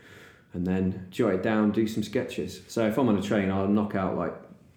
[0.54, 2.62] and then jot it down, do some sketches.
[2.68, 4.34] So if I'm on a train, I'll knock out like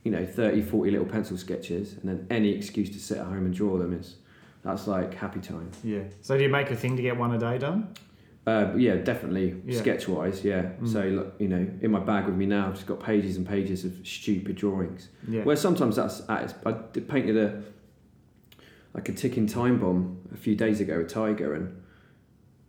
[0.07, 3.45] you know 30, 40 little pencil sketches, and then any excuse to sit at home
[3.45, 4.17] and draw them is
[4.63, 5.71] that's like happy time.
[5.83, 6.05] Yeah.
[6.21, 7.79] So, do you make a thing to get one a day done?
[8.47, 9.79] Uh, yeah, definitely Yeah.
[9.81, 10.45] sketch wise.
[10.45, 10.63] Yeah.
[10.81, 10.89] Mm.
[10.93, 13.45] So look, you know, in my bag with me now, I've just got pages and
[13.47, 15.09] pages of stupid drawings.
[15.29, 15.43] Yeah.
[15.43, 17.63] Where sometimes that's at its, I did- painted a
[18.95, 21.83] like a ticking time bomb a few days ago, a tiger, and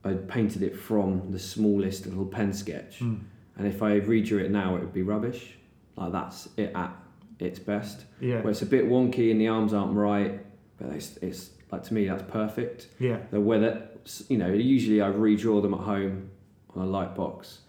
[0.04, 3.00] I painted it from the smallest little pen sketch.
[3.00, 3.20] Mm.
[3.58, 5.58] And if I redrew it now, it would be rubbish.
[5.96, 6.92] Like that's it at
[7.40, 8.06] its best.
[8.20, 8.42] Yeah.
[8.42, 10.40] Where it's a bit wonky and the arms aren't right,
[10.78, 12.88] but it's, it's like to me that's perfect.
[13.00, 13.18] Yeah.
[13.32, 13.90] The weather,
[14.30, 16.30] you know, usually I redraw them at home
[16.76, 17.60] on a light box,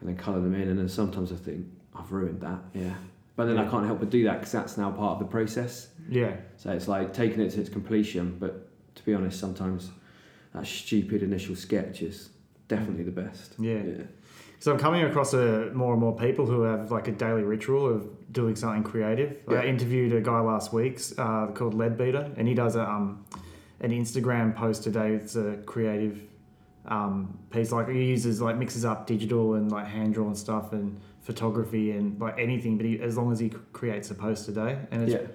[0.00, 2.58] and then colour them in, and then sometimes I think I've ruined that.
[2.74, 2.94] Yeah.
[3.36, 5.88] But then I can't help but do that because that's now part of the process.
[6.08, 6.36] Yeah.
[6.56, 8.36] So it's like taking it to its completion.
[8.38, 9.90] But to be honest, sometimes
[10.52, 12.30] that stupid initial sketch is
[12.68, 13.54] definitely the best.
[13.58, 13.82] Yeah.
[14.62, 17.84] So I'm coming across a, more and more people who have like a daily ritual
[17.84, 19.38] of doing something creative.
[19.48, 19.62] I Yeah.
[19.64, 23.24] interviewed a guy last week uh, called Leadbeater, and he does a, um,
[23.80, 25.14] an Instagram post today.
[25.14, 26.22] It's a creative
[26.86, 27.72] um, piece.
[27.72, 32.20] Like he uses like mixes up digital and like hand drawn stuff and photography and
[32.20, 32.76] like anything.
[32.76, 35.26] But he, as long as he creates a post a day, and it's Yeah.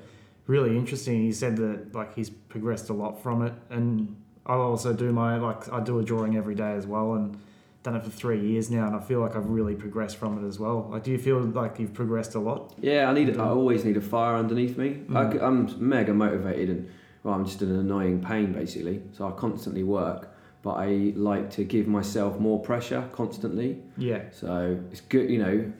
[0.46, 1.22] really interesting.
[1.22, 5.36] He said that like he's progressed a lot from it, and I also do my
[5.38, 7.36] like I do a drawing every day as well, and
[7.88, 10.48] done it for three years now, and I feel like I've really progressed from it
[10.48, 10.90] as well.
[10.92, 12.74] Like, do you feel like you've progressed a lot?
[12.82, 13.38] Yeah, I need.
[13.38, 15.04] I always need a fire underneath me.
[15.16, 15.42] I, Mm.
[15.42, 16.90] am mega motivated, and
[17.24, 19.02] well, I'm just in an annoying pain basically.
[19.14, 20.30] So I constantly work,
[20.64, 23.82] but I like to give myself more pressure constantly.
[23.98, 25.72] Yeah, So it's good, you know.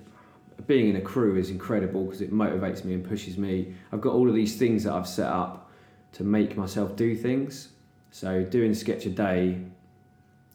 [0.66, 3.74] Being in a crew is incredible because it motivates me and pushes me.
[3.92, 5.70] I've got all of these things that I've set up
[6.14, 7.70] to make myself do things.
[8.12, 9.60] So doing sketch a day,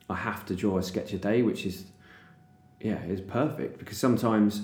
[0.09, 1.87] I have to draw a sketch a day, which is,
[2.81, 4.62] yeah, is perfect because sometimes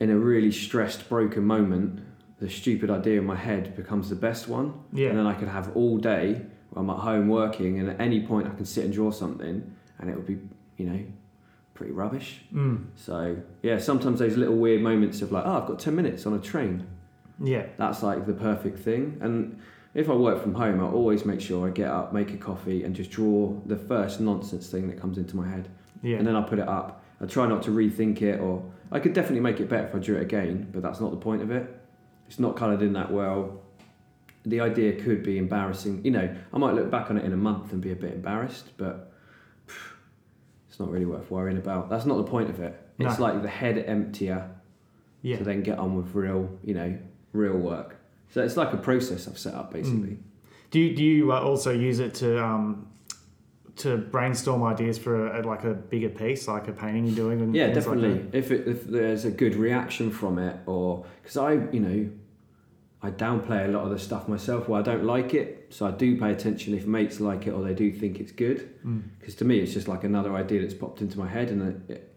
[0.00, 2.00] in a really stressed, broken moment,
[2.38, 4.72] the stupid idea in my head becomes the best one.
[4.92, 8.00] yeah, And then I could have all day where I'm at home working, and at
[8.00, 10.38] any point I can sit and draw something, and it would be,
[10.76, 11.04] you know,
[11.74, 12.42] pretty rubbish.
[12.52, 12.84] mm.
[12.96, 16.34] So yeah, sometimes those little weird moments of like, oh, I've got ten minutes on
[16.34, 16.86] a train.
[17.42, 19.18] yeah, That's like the perfect thing.
[19.20, 19.60] And
[19.94, 22.84] if I work from home, I always make sure I get up, make a coffee,
[22.84, 25.68] and just draw the first nonsense thing that comes into my head,
[26.02, 27.02] yeah, and then I put it up.
[27.20, 29.98] I try not to rethink it, or I could definitely make it better if I
[29.98, 31.68] drew it again, but that's not the point of it.
[32.28, 33.60] It's not coloured in that well.
[34.46, 36.04] The idea could be embarrassing.
[36.04, 38.14] You know, I might look back on it in a month and be a bit
[38.14, 39.12] embarrassed, but
[39.66, 39.74] pff,
[40.68, 41.90] it's not really worth worrying about.
[41.90, 42.80] That's not the point of it.
[42.98, 43.24] It's No.
[43.24, 44.50] like the head emptier
[45.22, 45.36] yeah.
[45.38, 46.96] to then get on with real, you know,
[47.32, 47.96] real work.
[48.30, 50.18] So it's like a process I've set up basically.
[50.70, 52.86] Do you, do you uh, also use it to um,
[53.76, 57.40] to brainstorm ideas for a, like a bigger piece, like a painting you're doing?
[57.40, 58.38] And Yeah, things like definitely.
[58.38, 62.10] if it, if there's a good reaction from it, or because I, you know,
[63.02, 65.90] I downplay a lot of the stuff myself where I don't like it, so I
[65.90, 68.68] do pay attention if mates like it or they do think it's good.
[68.84, 69.02] Mm.
[69.18, 71.92] Because to me, it's just like another idea that's popped into my head, and it
[71.94, 72.16] it,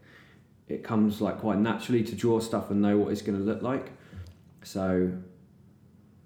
[0.67, 3.61] it comes like quite naturally to draw stuff and know what it's going to look
[3.61, 3.91] like.
[4.63, 5.11] So,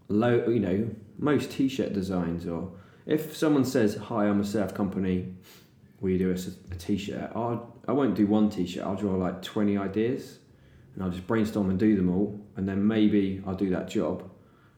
[0.09, 2.71] low, you know, most t-shirt designs, or
[3.05, 5.33] if someone says, "Hi, I'm a surf company,"
[5.99, 6.35] we do a,
[6.73, 7.31] a t-shirt?
[7.35, 8.83] I'll, I won't do one t-shirt.
[8.83, 10.39] I'll draw like twenty ideas,
[10.93, 14.29] and I'll just brainstorm and do them all, and then maybe I'll do that job.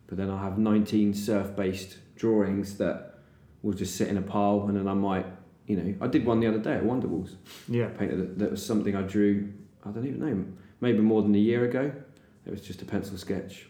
[0.08, 3.20] But then I'll have nineteen surf-based drawings that
[3.62, 5.26] will just sit in a pile, and then I might,
[5.68, 7.36] you know, I did one the other day at Wonderwalls.
[7.68, 9.54] Yeah, I painted that was something I drew.
[9.86, 10.46] I don't even know,
[10.82, 11.92] maybe more than a year ago.
[12.46, 13.68] It was just a pencil sketch.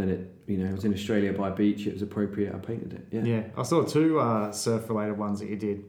[0.00, 1.86] And then it, you know, I was in Australia by a beach.
[1.86, 2.54] It was appropriate.
[2.54, 3.06] I painted it.
[3.10, 3.22] Yeah.
[3.24, 5.84] Yeah, I saw two uh, surf-related ones that you did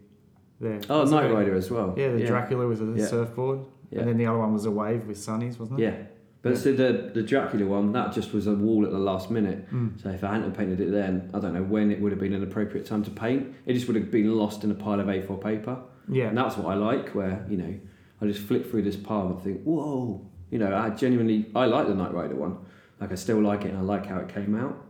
[0.60, 0.80] there.
[0.90, 1.32] Oh, Knight?
[1.32, 1.94] Rider as well.
[1.98, 2.28] Yeah, the yeah.
[2.28, 3.06] Dracula with a Yeah.
[3.06, 4.00] surfboard, Yeah.
[4.00, 5.84] and then the other one was a wave with sunnies, wasn't it?
[5.84, 5.96] Yeah.
[6.44, 9.72] But so the the Dracula one, that just was a wall at the last minute.
[9.72, 10.02] Mm.
[10.02, 12.34] So if I hadn't painted it then, I don't know when it would have been
[12.34, 13.54] an appropriate time to paint.
[13.68, 15.78] It just would have been lost in a pile of A4 paper.
[16.10, 16.30] Yeah.
[16.30, 17.74] And that's what I like, where, you know,
[18.20, 20.26] I just flick through this pile and think, whoa.
[20.50, 22.58] You know, I genuinely, I like the Knight Rider one.
[23.02, 24.86] Like, I still like it and I like how it came out.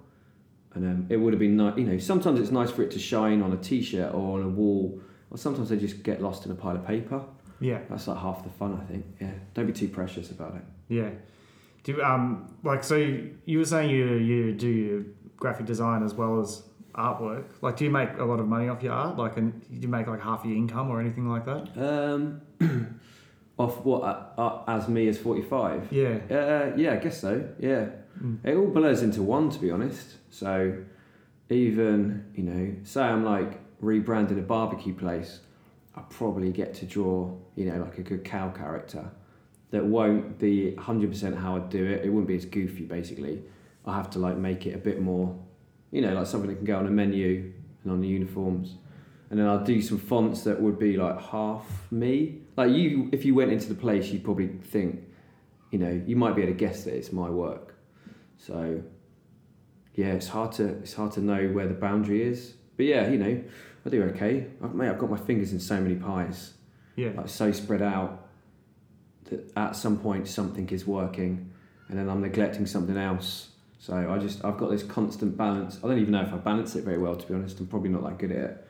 [0.74, 3.00] And um, it would have been nice, you know, sometimes it's nice for it to
[3.00, 6.46] shine on a t shirt or on a wall, or sometimes they just get lost
[6.46, 7.24] in a pile of paper.
[7.60, 7.80] Yeah.
[7.90, 9.06] That's like half the fun, I think.
[9.20, 9.32] Yeah.
[9.54, 10.62] Don't be too precious about it.
[10.88, 11.10] Yeah.
[11.84, 12.96] Do um like so
[13.46, 15.04] you were saying you you do your
[15.38, 17.46] graphic design as well as artwork.
[17.62, 19.18] Like, do you make a lot of money off your art?
[19.18, 21.70] Like, and do you make like half your income or anything like that?
[21.78, 22.42] Um,
[23.58, 25.92] off what, uh, uh, as me as 45?
[25.92, 26.18] Yeah.
[26.30, 27.48] Uh, yeah, I guess so.
[27.60, 27.88] Yeah,
[28.20, 28.40] Mm.
[28.44, 30.18] it all blurs into one, to be honest.
[30.30, 30.84] So,
[31.50, 35.40] even you know, say I'm like rebranding a barbecue place,
[35.96, 39.12] I probably get to draw, you know, like a good cow character
[39.72, 42.06] that won't be 100% how I'd do it.
[42.06, 43.42] It wouldn't be as goofy, basically.
[43.86, 45.36] I have to like make it a bit more,
[45.92, 48.76] you know, like something that can go on a menu and on the uniforms.
[49.30, 52.42] And then I'll do some fonts that would be like half me.
[52.58, 55.04] Like you, if you went into the place, you'd probably think,
[55.72, 57.76] you know, you might be able to guess that it's my work.
[58.46, 58.82] So,
[59.94, 62.56] yeah, it's hard to it's hard to know where the boundary is.
[62.76, 63.44] But yeah, you know,
[63.86, 64.48] I do okay.
[64.64, 66.54] I've, mate, I've got my fingers in so many pies,
[66.96, 67.12] Yeah.
[67.16, 68.28] like so spread out
[69.26, 71.52] that at some point something is working,
[71.88, 73.50] and then I'm neglecting something else.
[73.78, 75.78] So I just I've got this constant balance.
[75.84, 77.60] I don't even know if I balance it very well, to be honest.
[77.60, 78.68] I'm probably not that good at it.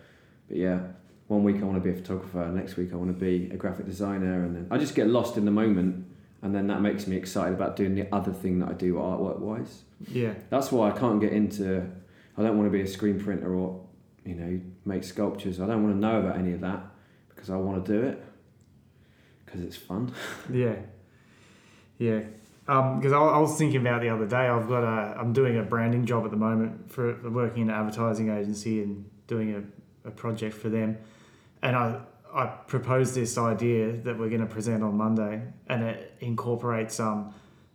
[0.50, 0.80] But yeah,
[1.28, 3.56] one week I want to be a photographer, next week I want to be a
[3.56, 6.06] graphic designer, and then I just get lost in the moment,
[6.42, 9.40] and then that makes me excited about doing the other thing that I do artwork
[9.40, 9.84] wise.
[10.08, 10.34] Yeah.
[10.50, 11.90] That's why I can't get into.
[12.38, 13.86] I don't want to be a screen printer or,
[14.26, 15.60] you know, make sculptures.
[15.60, 16.84] I don't want to know about any of that
[17.30, 18.24] because I want to do it
[19.46, 20.14] because it's fun.
[20.52, 20.76] Yeah,
[21.98, 22.22] yeah.
[22.68, 24.48] Um, because I, I was thinking about the other day.
[24.48, 25.20] I've got a.
[25.20, 28.82] I'm doing a branding job at the moment for, for working in an advertising agency
[28.82, 30.98] and doing a, a project for them,
[31.62, 32.02] and I
[32.34, 37.34] I proposed this idea that we're going to present on Monday, and it incorporates um.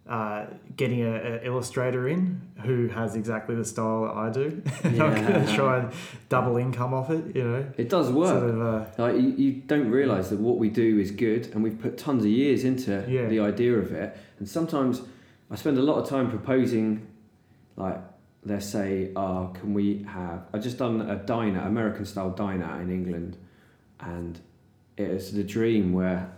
[0.08, 4.62] Uh, getting a, a illustrator in who has exactly the style that I do.
[4.84, 5.56] and I'm going to Yeah.
[5.56, 5.92] try and
[6.28, 7.66] double income off it, you know.
[7.76, 8.28] It does work.
[8.38, 11.60] Sort of, uh, Like you, you don't realise that what we do is good, and
[11.60, 13.26] we've put tons of years into Yeah.
[13.26, 14.16] the idea of it.
[14.38, 15.02] And sometimes
[15.50, 17.08] I spend a lot of time proposing,
[17.76, 17.98] like
[18.44, 22.90] let's say, "Oh, can we have?" I just done a diner, American style diner in
[22.92, 23.38] England,
[24.00, 24.40] and
[24.96, 26.32] it was the dream where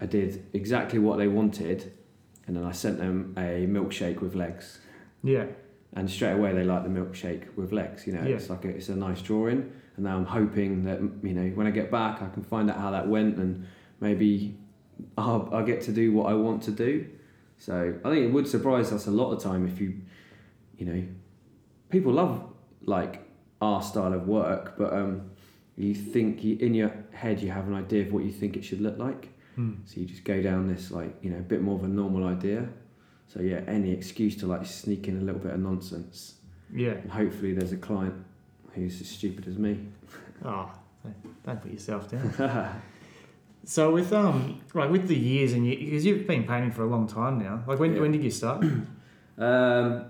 [0.00, 1.92] I did exactly what they wanted,
[2.46, 4.80] and then I sent them a milkshake with legs
[5.22, 5.44] yeah,
[5.92, 8.06] and straight away they like the milkshake with legs.
[8.06, 8.36] You know, Yeah.
[8.36, 11.66] it's like a, it's a nice drawing, and now I'm hoping that you know when
[11.66, 13.66] I get back I can find out how that went, and
[14.00, 14.56] maybe
[15.18, 17.06] I'll, I'll get to do what I want to do.
[17.58, 20.00] So I think it would surprise us a lot of time if you,
[20.78, 21.04] you know,
[21.90, 22.42] people love
[22.86, 23.26] like
[23.60, 25.30] our style of work, but um,
[25.76, 28.64] you think you, in your head you have an idea of what you think it
[28.64, 29.28] should look like.
[29.56, 29.74] Hmm.
[29.84, 32.26] So you just go down this like you know a bit more of a normal
[32.26, 32.68] idea.
[33.28, 36.34] So yeah, any excuse to like sneak in a little bit of nonsense,
[36.74, 36.90] yeah.
[36.90, 38.14] and hopefully there's a client
[38.74, 39.78] who's as stupid as me.
[40.44, 40.70] Oh,
[41.44, 42.72] don't put yourself down.
[43.64, 47.06] So with um like with the years and because you've been painting for a long
[47.06, 47.62] time now.
[47.66, 48.00] Like when Yeah.
[48.00, 48.64] when did you start?
[49.38, 50.04] um,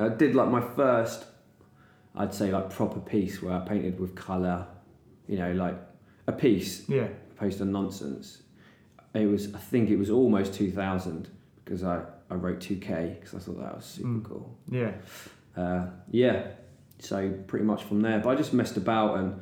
[0.00, 1.24] I did like my first,
[2.14, 4.66] I'd say like proper piece where I painted with colour,
[5.28, 5.76] you know, like
[6.26, 7.08] a piece yeah.
[7.36, 8.42] opposed to nonsense.
[9.14, 11.28] It was I think it was almost two thousand
[11.64, 14.24] because I I wrote two K because I thought that was super Mm.
[14.24, 14.58] cool.
[14.70, 14.92] Yeah.
[15.56, 16.48] uh, yeah,
[16.98, 18.18] so pretty much from there.
[18.18, 19.40] But I just messed about and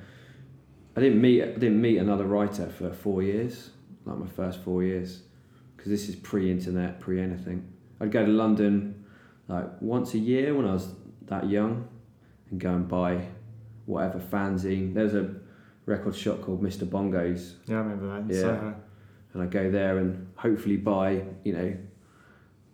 [0.97, 3.71] I didn't meet I didn't meet another writer for four years,
[4.05, 5.23] like my first four years,
[5.77, 7.73] because this is pre-internet, pre-anything.
[8.01, 9.05] I'd go to London
[9.49, 10.95] like once a year when I was
[11.27, 11.89] that young,
[12.51, 13.27] and go and buy
[13.87, 14.95] whatever fanzine.
[14.95, 15.35] There's a
[15.87, 16.89] record shop called Mr.
[16.89, 18.35] Bongo's, Yeah, I remember that.
[18.35, 18.41] Yeah.
[18.41, 18.75] So,
[19.35, 21.77] and I'd go there and hopefully buy, you know,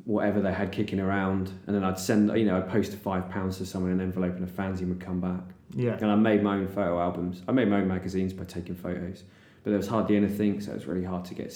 [0.04, 3.58] whatever they had kicking around, and then I'd send, you know, I'd post five pounds
[3.58, 5.42] to someone in an envelope, and a fanzine would come back.
[5.74, 5.96] yeah.
[6.00, 7.42] And I made my own photo albums.
[7.48, 9.24] I made my own magazines by taking photos,
[9.62, 11.54] but there was hardly anything, so it was really hard to get,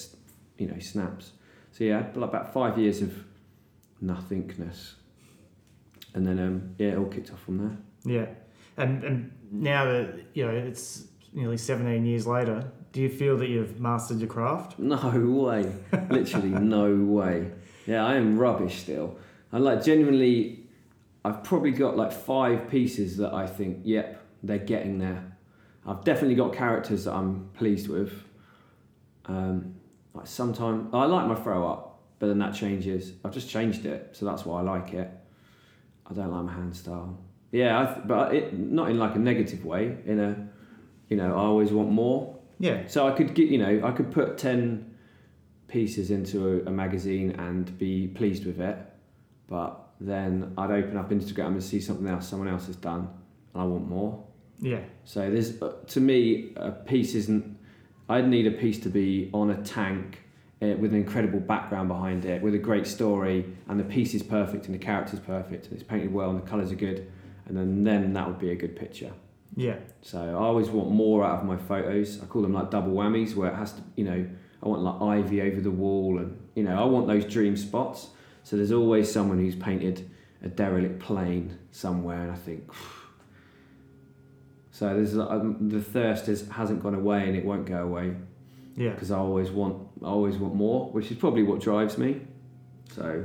[0.58, 1.32] you know, snaps.
[1.72, 3.12] So yeah, about five years of
[4.00, 4.94] nothingness,
[6.14, 7.76] and then um, yeah, it all kicked off from there.
[8.04, 8.26] Yeah.
[8.76, 13.48] And and now that you know it's nearly seventeen years later, do you feel that
[13.48, 14.78] you've mastered your craft?
[14.78, 15.70] No way.
[16.08, 17.50] Literally no way.
[17.86, 19.18] Yeah, I am rubbish still.
[19.52, 20.64] I like genuinely
[21.24, 25.36] I've probably got like five pieces that I think, yep, they're getting there.
[25.86, 28.12] I've definitely got characters that I'm pleased with.
[29.26, 29.74] Um,
[30.12, 33.12] like sometimes I like my throw up, but then that changes.
[33.24, 35.10] I've just changed it, so that's why I like it.
[36.08, 37.18] I don't like my hand style.
[37.52, 39.96] Yeah, I th- but it not in like a negative way.
[40.04, 40.48] In a,
[41.14, 42.36] you know, I always want more.
[42.58, 42.88] Yeah.
[42.88, 44.96] So I could get, you know, I could put ten
[45.68, 48.76] pieces into a, a magazine and be pleased with it,
[49.46, 53.08] but then I'd open up Instagram and see something else someone else has done,
[53.52, 54.24] and I want more.
[54.58, 54.80] Yeah.
[55.04, 57.58] So there's, uh, to me, a piece isn't.
[58.08, 60.24] I'd need a piece to be on a tank
[60.62, 64.22] uh, with an incredible background behind it, with a great story, and the piece is
[64.24, 67.06] perfect and the character's perfect and it's painted well and the colours are good,
[67.46, 69.12] and then then that would be a good picture.
[69.56, 69.76] Yeah.
[70.02, 72.20] So I always want more out of my photos.
[72.22, 74.26] I call them like double whammies, where it has to, you know,
[74.62, 78.08] I want like ivy over the wall, and you know, I want those dream spots.
[78.42, 80.10] So there's always someone who's painted
[80.42, 82.70] a derelict plane somewhere, and I think.
[84.70, 88.16] So there's um, the thirst is hasn't gone away, and it won't go away
[88.74, 88.90] Yeah.
[88.90, 92.22] because I always want, I always want more, which is probably what drives me.
[92.92, 93.24] So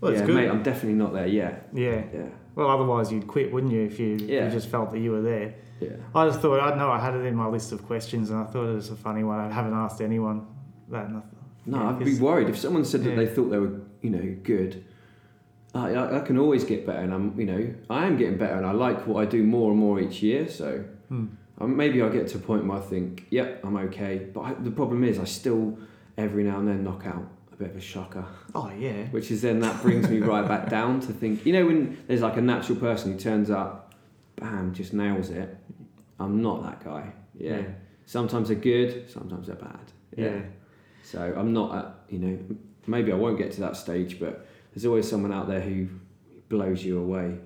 [0.00, 0.34] Well, it's yeah, good.
[0.36, 1.68] mate, I'm definitely not there yet.
[1.74, 2.02] Yeah.
[2.14, 4.46] Yeah, Well, otherwise you'd quit, wouldn't you, if you, Yeah.
[4.46, 5.54] you just felt that you were there?
[5.80, 5.90] Yeah.
[6.14, 8.44] I just thought, I know I had it in my list of questions and I
[8.44, 9.38] thought it was a funny one.
[9.40, 10.46] I haven't asked anyone
[10.88, 11.06] that.
[11.06, 11.32] And I thought,
[11.66, 13.16] No, yeah, I'd be worried if someone said that Yeah.
[13.16, 14.84] they thought they were, you know, good.
[15.74, 18.54] I, I, I can always get better, and I'm, you know, I am getting better,
[18.54, 20.48] and I like what I do more and more each year.
[20.48, 21.26] So Hmm.
[21.60, 24.26] um, maybe I'll get to a point where I think, yep, I'm okay.
[24.32, 25.76] But I, the problem is, I still
[26.16, 29.04] every now and then knock out a bit of a shocker, Oh, yeah.
[29.10, 32.22] which is then that brings me right back down to think, you know, when there's
[32.22, 33.85] like a natural person who turns up,
[34.36, 35.56] bam, just nails it.
[36.18, 37.12] I'm not that guy.
[37.38, 37.58] Yeah.
[37.58, 37.66] Yeah.
[38.06, 39.92] Sometimes they're good, sometimes they're bad.
[40.16, 40.40] Yeah.
[41.02, 42.38] So I'm not at, you know,
[42.86, 45.88] maybe I won't get to that stage, but there's always someone out there who
[46.48, 47.38] blows you away.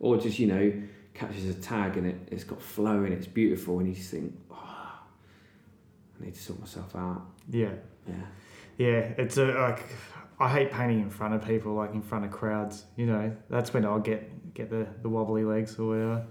[0.00, 0.72] Or just, you know,
[1.14, 4.34] catches a tag and it, it's got flow and it's beautiful and you just think,
[4.50, 4.54] oh,
[6.20, 7.22] I need to sort myself out.
[7.50, 7.72] Yeah.
[8.08, 8.14] Yeah.
[8.78, 9.12] Yeah.
[9.18, 9.84] It's a, like,
[10.38, 12.84] I hate painting in front of people, like in front of crowds.
[12.96, 16.26] You know, that's when I'll get, get the, the wobbly legs or whatever.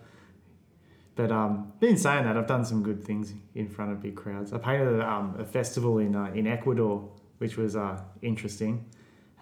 [1.16, 4.54] But um, in saying that, I've done some good things in front of big crowds.
[4.54, 8.86] I painted um, a festival in uh, in Ecuador, which was uh, interesting,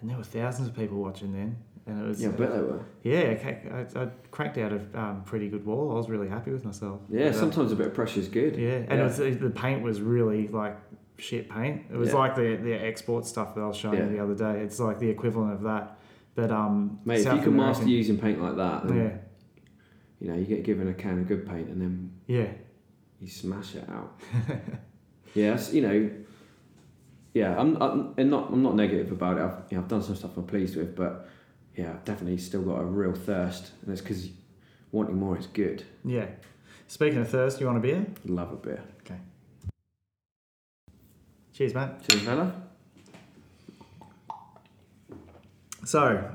[0.01, 1.57] and there were thousands of people watching then.
[1.85, 2.83] And it was Yeah, I bet they were.
[3.03, 5.91] Yeah, I, I, I cracked out a um, pretty good wall.
[5.91, 6.99] I was really happy with myself.
[7.09, 8.57] Yeah, But, uh, sometimes a bit of pressure is good.
[8.57, 8.99] yeah, and Yeah.
[8.99, 10.77] It was, the paint was really like
[11.17, 11.83] shit paint.
[11.89, 12.15] It was Yeah.
[12.15, 14.05] like the the export stuff that I was showing Yeah.
[14.05, 14.61] you the other day.
[14.61, 15.97] It's like the equivalent of that.
[16.37, 19.17] But um, Mate, South if you can master using paint like that, then, yeah,
[20.19, 22.49] you know, you get given a can of good paint and then yeah,
[23.19, 24.19] you smash it out.
[25.33, 26.11] yes, you know.
[27.33, 29.41] Yeah, I'm, I'm and not I'm not negative about it.
[29.41, 31.27] I've you know, I've done some stuff I'm pleased with, but
[31.75, 34.29] yeah, I've definitely still got a real thirst, and it's because
[34.91, 35.85] wanting more is good.
[36.05, 36.27] yeah.
[36.85, 38.05] Speaking of thirst, you want a beer?
[38.25, 38.83] Love a beer.
[39.01, 39.19] Okay.
[41.51, 41.89] Cheers, mate.
[42.07, 42.66] Cheers, fella.
[45.87, 46.29] So,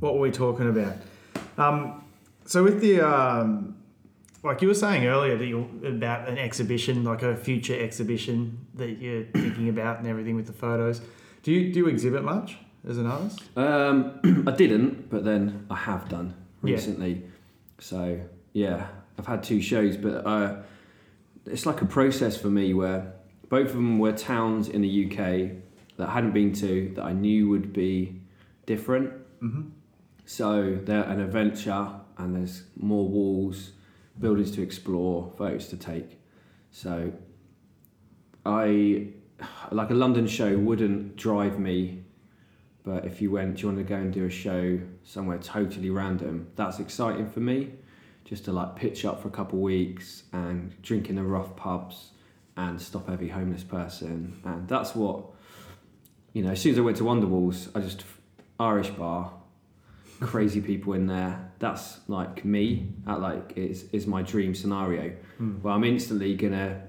[0.00, 0.96] what were we talking about?
[1.56, 2.02] Um,
[2.44, 3.76] so with the um,
[4.42, 8.98] like you were saying earlier that you about an exhibition, like a future exhibition that
[8.98, 11.02] you're thinking about and everything with the photos.
[11.44, 13.40] Do you do you exhibit much as an artist?
[13.56, 16.72] Um, I didn't, but then I have done Yeah.
[16.74, 17.22] recently.
[17.78, 18.18] So
[18.54, 18.88] yeah,
[19.20, 20.56] I've had two shows, but uh,
[21.46, 23.12] it's like a process for me where
[23.48, 25.62] both of them were towns in the UK
[25.96, 28.20] that I hadn't been to that I knew would be
[28.66, 29.12] different.
[29.42, 29.68] Mm-hmm.
[30.24, 33.72] So they're an adventure, and there's more walls,
[34.18, 36.18] buildings to explore, photos to take.
[36.70, 37.12] So
[38.46, 39.08] I
[39.70, 42.04] like a London show wouldn't drive me,
[42.82, 45.90] but if you went, do you want to go and do a show somewhere totally
[45.90, 46.48] random?
[46.56, 47.72] That's exciting for me,
[48.24, 51.54] just to like pitch up for a couple of weeks and drink in the rough
[51.56, 52.12] pubs
[52.56, 55.26] and stop every homeless person, and that's what
[56.34, 56.50] you know.
[56.50, 58.04] As soon as I went to Wonderwalls, I just
[58.60, 59.32] Irish bar,
[60.20, 61.50] crazy people in there.
[61.58, 62.92] That's like me.
[63.06, 65.14] That like is is my dream scenario.
[65.40, 65.62] Mm.
[65.62, 66.82] Well, I'm instantly gonna.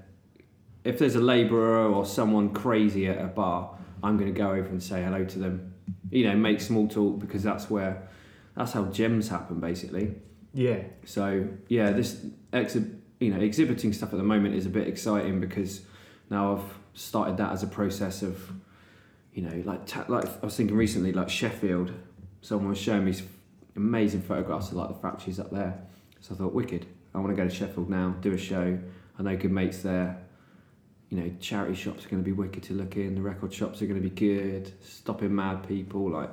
[0.84, 4.82] If there's a labourer or someone crazy at a bar, I'm gonna go over and
[4.82, 5.72] say hello to them.
[6.10, 8.08] You know, make small talk because that's where,
[8.56, 10.14] that's how gems happen basically.
[10.54, 14.86] Yeah, So yeah, this exhi- you know exhibiting stuff at the moment is a bit
[14.88, 15.82] exciting because
[16.30, 18.52] now I've started that as a process of,
[19.36, 21.92] you know, like like I was thinking recently like Sheffield,
[22.40, 23.14] someone was showing me
[23.76, 25.78] amazing photographs of like the factories up there.
[26.20, 28.78] So I thought, wicked, I want to go to Sheffield now, do a show.
[29.18, 30.22] I know good mates there.
[31.10, 33.14] You know, charity shops are going to be wicked to look in.
[33.14, 34.72] The record shops are going to be good.
[34.82, 36.30] Stopping mad people, like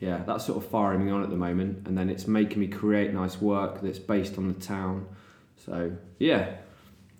[0.00, 2.68] yeah, that's sort of firing me on at the moment, and then it's making me
[2.68, 5.06] create nice work that's based on the town.
[5.66, 6.54] So yeah,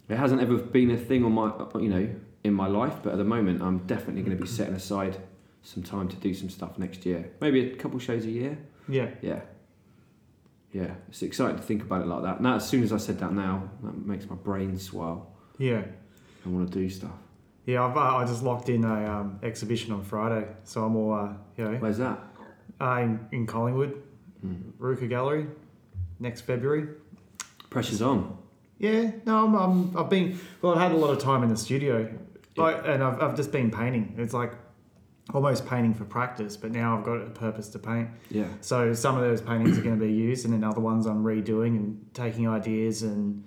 [0.09, 2.09] it hasn't ever been a thing on my, you know,
[2.45, 5.17] in my life, but at the moment, I'm definitely going to be setting aside
[5.63, 7.31] some time to do some stuff next year.
[7.41, 8.59] Maybe a couple shows a year.
[8.89, 9.09] Yeah.
[9.21, 9.41] Yeah.
[10.73, 12.43] Yeah, it's exciting to think about it like that.
[12.43, 15.31] Now, as soon as I said that now, that makes my brain swell.
[15.57, 15.83] Yeah.
[16.45, 17.11] I want to do stuff.
[17.65, 21.13] Yeah, I've, uh, I just locked in a um, exhibition on Friday, so I'm all,
[21.15, 22.19] uh, you know, Where's that?
[22.81, 24.03] uh, in, in Collingwood,
[24.47, 24.71] Mm.
[24.79, 25.49] Ruka Gallery,
[26.21, 26.87] next February.
[27.71, 28.39] Pressure's on.
[28.79, 31.57] Yeah, no, I'm, I'm, I've been, well, I've had a lot of time in the
[31.57, 32.09] studio,
[32.59, 34.15] like, and I've, I've just been painting.
[34.19, 34.53] It's like
[35.35, 38.09] almost painting for practice, but now I've got a purpose to paint.
[38.31, 38.47] Yeah.
[38.61, 41.25] So some of those paintings are going to be used, and then other ones I'm
[41.25, 43.45] redoing and taking ideas and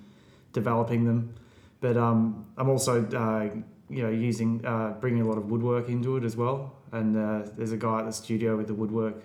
[0.54, 1.34] developing them.
[1.80, 3.56] But um, I'm also, uh,
[3.90, 6.76] you know, using uh, bringing a lot of woodwork into it as well.
[6.92, 9.24] And uh, there's a guy at the studio with the woodwork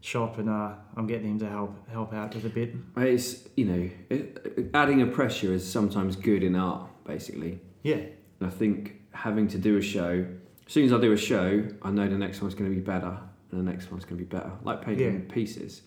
[0.00, 2.74] shop, and uh, I'm getting him to help help out with a bit.
[2.96, 7.60] It's, you know, it, adding a pressure is sometimes good in art, basically.
[7.82, 7.96] Yeah,
[8.40, 10.24] And I think having to do a show,
[10.66, 12.82] as soon as I do a show, I know the next one's going to be
[12.82, 13.18] better,
[13.50, 14.52] and the next one's going to be better.
[14.62, 15.82] Like painting pieces.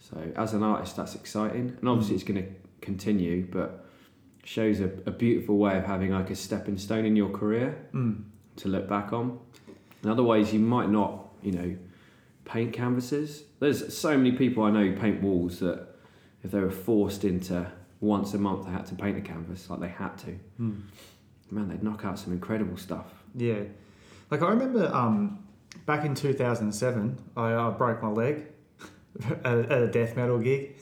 [0.00, 2.18] So as an artist, that's exciting, and obviously Mm.
[2.20, 2.48] it's going to
[2.80, 3.86] continue, but
[4.44, 8.22] shows a, a beautiful way of having like a stepping stone in your career mm.
[8.56, 9.38] to look back on.
[10.02, 11.76] And otherwise, you might not, you know,
[12.44, 13.42] paint canvases.
[13.58, 15.88] There's so many people I know who paint walls that
[16.44, 17.66] if they were forced into
[18.00, 20.38] once a month, they had to paint a canvas, like they had to.
[20.60, 20.82] Mm.
[21.50, 23.06] Man, they'd knock out some incredible stuff.
[23.34, 23.60] yeah.
[24.30, 25.38] Like I remember um,
[25.86, 28.46] back in 2007, I, I broke my leg
[29.44, 30.74] at, a- at a death metal gig.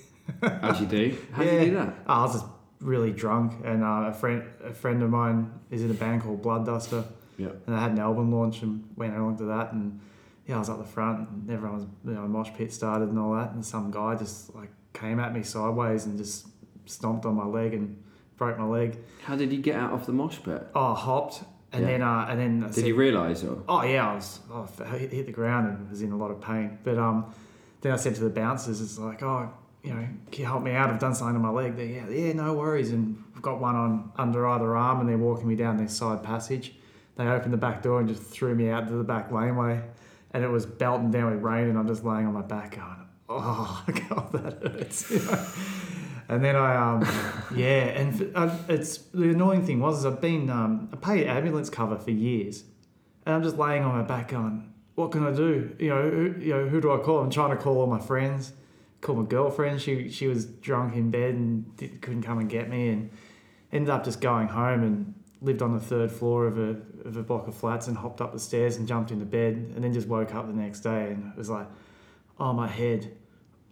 [0.43, 1.17] As you do.
[1.33, 1.53] How Yeah.
[1.61, 1.95] you do that?
[2.07, 2.47] I was just
[2.81, 6.41] really drunk, and uh, a friend a friend of mine is in a band called
[6.41, 7.05] Blood Duster,
[7.37, 7.49] Yeah.
[7.67, 10.01] and I had an album launch and went along to that, and
[10.47, 13.19] yeah, I was up the front, and everyone was you know mosh pit started and
[13.19, 16.47] all that, and some guy just like came at me sideways and just
[16.87, 18.03] stomped on my leg and
[18.37, 18.99] broke my leg.
[19.25, 20.67] How did you get out of the mosh pit?
[20.75, 21.89] Oh, I hopped, and Yeah.
[21.91, 23.59] then uh, and then Did said- you realise or?
[23.69, 26.31] Oh yeah, I was oh, I hit hit the ground and was in a lot
[26.31, 26.79] of pain.
[26.85, 27.27] But um,
[27.81, 29.51] then I said to the bouncers, "It's like, oh,
[29.83, 30.91] you know, can you help me out?
[30.91, 32.91] I've done something to my leg." They yeah, yeah, no worries.
[32.91, 36.23] And I've got one on under either arm, and they're walking me down this side
[36.23, 36.75] passage.
[37.17, 39.81] They opened the back door and just threw me out to the back laneway,
[40.33, 43.07] and it was belting down with rain, and I'm just laying on my back going,
[43.29, 45.47] "Oh God, that hurts." you know.
[46.29, 47.07] And then I, um,
[47.55, 51.71] yeah, and uh, it's the annoying thing was is I've been um, I paid ambulance
[51.71, 52.65] cover for years,
[53.27, 55.75] and I'm just laying on my back going, what can I do?
[55.79, 57.21] You know, who, you know, who do I call?
[57.21, 58.53] I'm trying to call all my friends,
[59.01, 59.81] call my girlfriend.
[59.81, 63.11] She she was drunk in bed and did, couldn't come and get me, and
[63.73, 67.23] ended up just going home and lived on the third floor of a of a
[67.23, 70.09] block of flats and hopped up the stairs and jumped into bed, and then just
[70.09, 71.67] woke up the next day and it was like,
[72.39, 73.15] oh my head,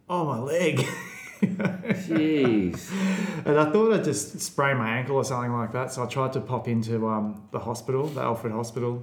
[0.08, 0.84] oh my leg.
[1.42, 2.90] Jeez.
[3.44, 5.92] And I thought I'd just sprain my ankle or something like that.
[5.92, 9.02] So I tried to pop into um, the hospital, the Alfred Hospital,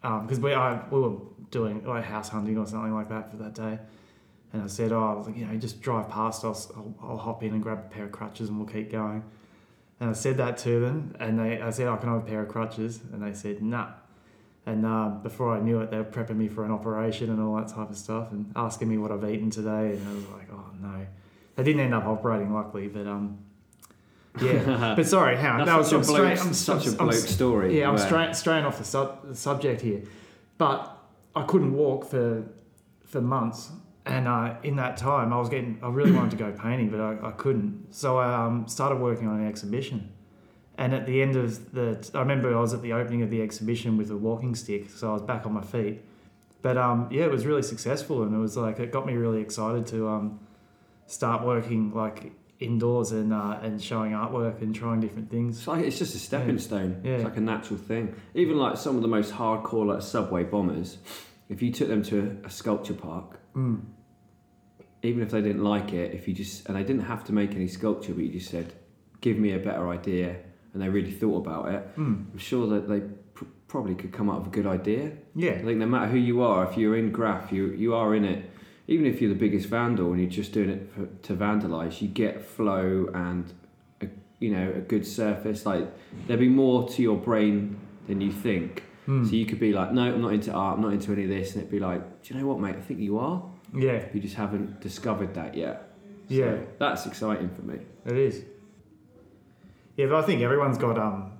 [0.00, 1.16] because we I, we were
[1.50, 3.78] doing like house hunting or something like that for that day.
[4.54, 6.44] And I said, oh, I was like, you know, just drive past.
[6.44, 9.22] I'll, I'll, I'll hop in and grab a pair of crutches and we'll keep going.
[10.00, 12.26] And I said that to them, and they, I said, oh, can I have a
[12.26, 13.00] pair of crutches?
[13.12, 13.88] And they said, nah.
[14.66, 17.56] And um, before I knew it, they were prepping me for an operation and all
[17.56, 19.92] that type of stuff, and asking me what I've eaten today.
[19.96, 21.06] And I was like, oh no.
[21.56, 23.38] They didn't end up operating, luckily, but um,
[24.40, 24.94] yeah.
[24.96, 25.64] but sorry, how?
[25.64, 26.46] That's no, such, I'm a bloke, straight.
[26.46, 27.78] I'm such a I'm- bloke story.
[27.78, 30.02] yeah, I'm straying off the, sub, the subject here,
[30.58, 30.96] but
[31.36, 32.44] I couldn't walk for
[33.04, 33.70] for months,
[34.06, 35.78] and uh, in that time, I was getting.
[35.82, 37.94] I really wanted to go painting, but I, I couldn't.
[37.94, 40.12] So I um, started working on an exhibition,
[40.76, 43.40] and at the end of the, I remember I was at the opening of the
[43.42, 46.02] exhibition with a walking stick, so I was back on my feet.
[46.62, 49.40] But um, yeah, it was really successful, and it was like it got me really
[49.40, 50.40] excited to um,
[51.06, 55.58] start working like indoors and uh, and showing artwork and trying different things.
[55.58, 56.60] It's like it's just a stepping Yeah.
[56.62, 57.00] stone.
[57.04, 57.12] Yeah.
[57.14, 58.14] It's like a natural thing.
[58.34, 60.98] Even like some of the most hardcore like subway bombers,
[61.48, 63.82] if you took them to a, a sculpture park, Mm.
[65.02, 67.54] even if they didn't like it, if you just and they didn't have to make
[67.54, 68.72] any sculpture, but you just said,
[69.20, 70.36] "Give me a better idea,"
[70.72, 72.32] and they really thought about it, Mm.
[72.32, 73.00] I'm sure that they
[73.34, 75.12] pr- probably could come up with a good idea.
[75.34, 75.52] Yeah.
[75.52, 78.24] I think no matter who you are, if you're in graph, you you are in
[78.24, 78.50] it.
[78.86, 82.08] Even if you're the biggest vandal and you're just doing it for, to vandalize, you
[82.08, 83.52] get flow and
[84.02, 84.06] a,
[84.40, 85.64] you know a good surface.
[85.64, 85.88] Like
[86.26, 88.84] there'll be more to your brain than you think.
[89.08, 89.26] Mm.
[89.26, 90.76] So you could be like, no, I'm not into art.
[90.76, 92.76] I'm not into any of this, and it'd be like, do you know what, mate?
[92.76, 93.42] I think you are.
[93.74, 95.90] yeah, You just haven't discovered that yet.
[96.28, 96.56] So Yeah.
[96.78, 97.78] that's exciting for me.
[98.06, 98.44] it is.
[99.96, 101.32] Yeah, but I think everyone's got um,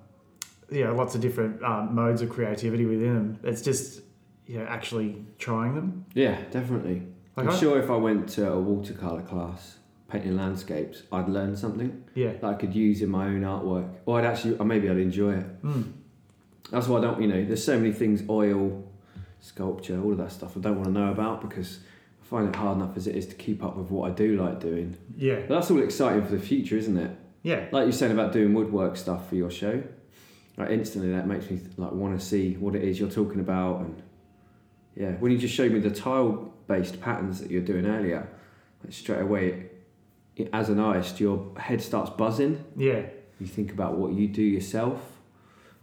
[0.70, 3.38] you know, lots of different um, modes of creativity within them.
[3.42, 4.02] It's just
[4.46, 6.04] you know actually trying them.
[6.14, 7.02] Yeah, definitely.
[7.36, 9.78] Like I'm I- sure if I went to a watercolour class,
[10.08, 12.32] painting landscapes, I'd learn something Yeah.
[12.34, 13.88] that I could use in my own artwork.
[14.06, 15.62] Or I'd actually, or maybe I'd enjoy it.
[15.62, 15.84] Mm.
[16.70, 18.84] That's why I don't, you know, there's so many things, oil,
[19.40, 21.80] sculpture, all of that stuff I don't want to know about because
[22.22, 24.36] I find it hard enough as it is to keep up with what I do
[24.42, 24.96] like doing.
[25.16, 25.40] Yeah.
[25.40, 27.10] But that's all exciting for the future, isn't it?
[27.42, 27.66] Yeah.
[27.72, 29.82] Like you're saying about doing woodwork stuff for your show,
[30.56, 33.80] like instantly that makes me like want to see what it is you're talking about,
[33.80, 34.02] and
[34.96, 35.90] yeah, when you just showed me the
[36.66, 38.28] tile-based patterns that you're doing earlier,
[38.82, 39.70] like straight away,
[40.52, 42.64] as an artist, your head starts buzzing.
[42.76, 43.02] Yeah.
[43.38, 45.00] You think about what you do yourself.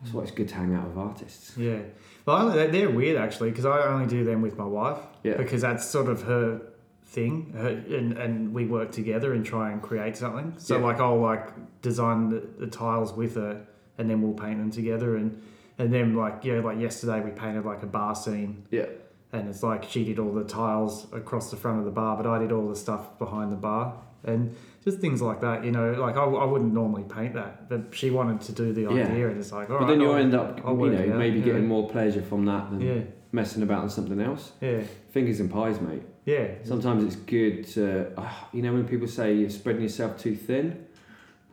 [0.01, 1.57] That's why it's good to hang out with artists.
[1.57, 1.79] Yeah.
[2.25, 5.37] Well, I- they're weird actually because I only do them with my wife Yeah.
[5.37, 6.61] because that's sort of her
[7.05, 10.53] thing, her, and and we work together and try and create something.
[10.57, 10.83] So Yeah.
[10.85, 11.49] like I'll like
[11.81, 13.65] design the, the tiles with her,
[13.97, 15.39] and then we'll paint them together, and
[15.77, 18.63] and then like yeah, like yesterday we painted like a bar scene.
[18.71, 18.85] Yeah.
[19.33, 22.25] And it's like she did all the tiles across the front of the bar, but
[22.27, 23.95] I did all the stuff behind the bar.
[24.23, 27.95] And just things like that, you know, like I, I wouldn't normally paint that, but
[27.95, 29.07] she wanted to do the Yeah.
[29.07, 31.13] idea, and it's like, all but right, then you'll I'll- end up, I'll you know,
[31.13, 31.45] out, maybe yeah.
[31.45, 33.01] getting more pleasure from that than yeah,
[33.31, 34.51] messing about on something else.
[34.61, 36.03] yeah, Fingers and pies, mate.
[36.25, 40.35] yeah, Sometimes it's good to, uh, you know, when people say you're spreading yourself too
[40.35, 40.85] thin,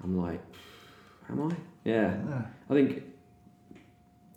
[0.05, 0.41] I'm like,
[1.31, 1.57] am I?
[1.85, 2.17] Yeah.
[2.31, 3.03] Ah, I think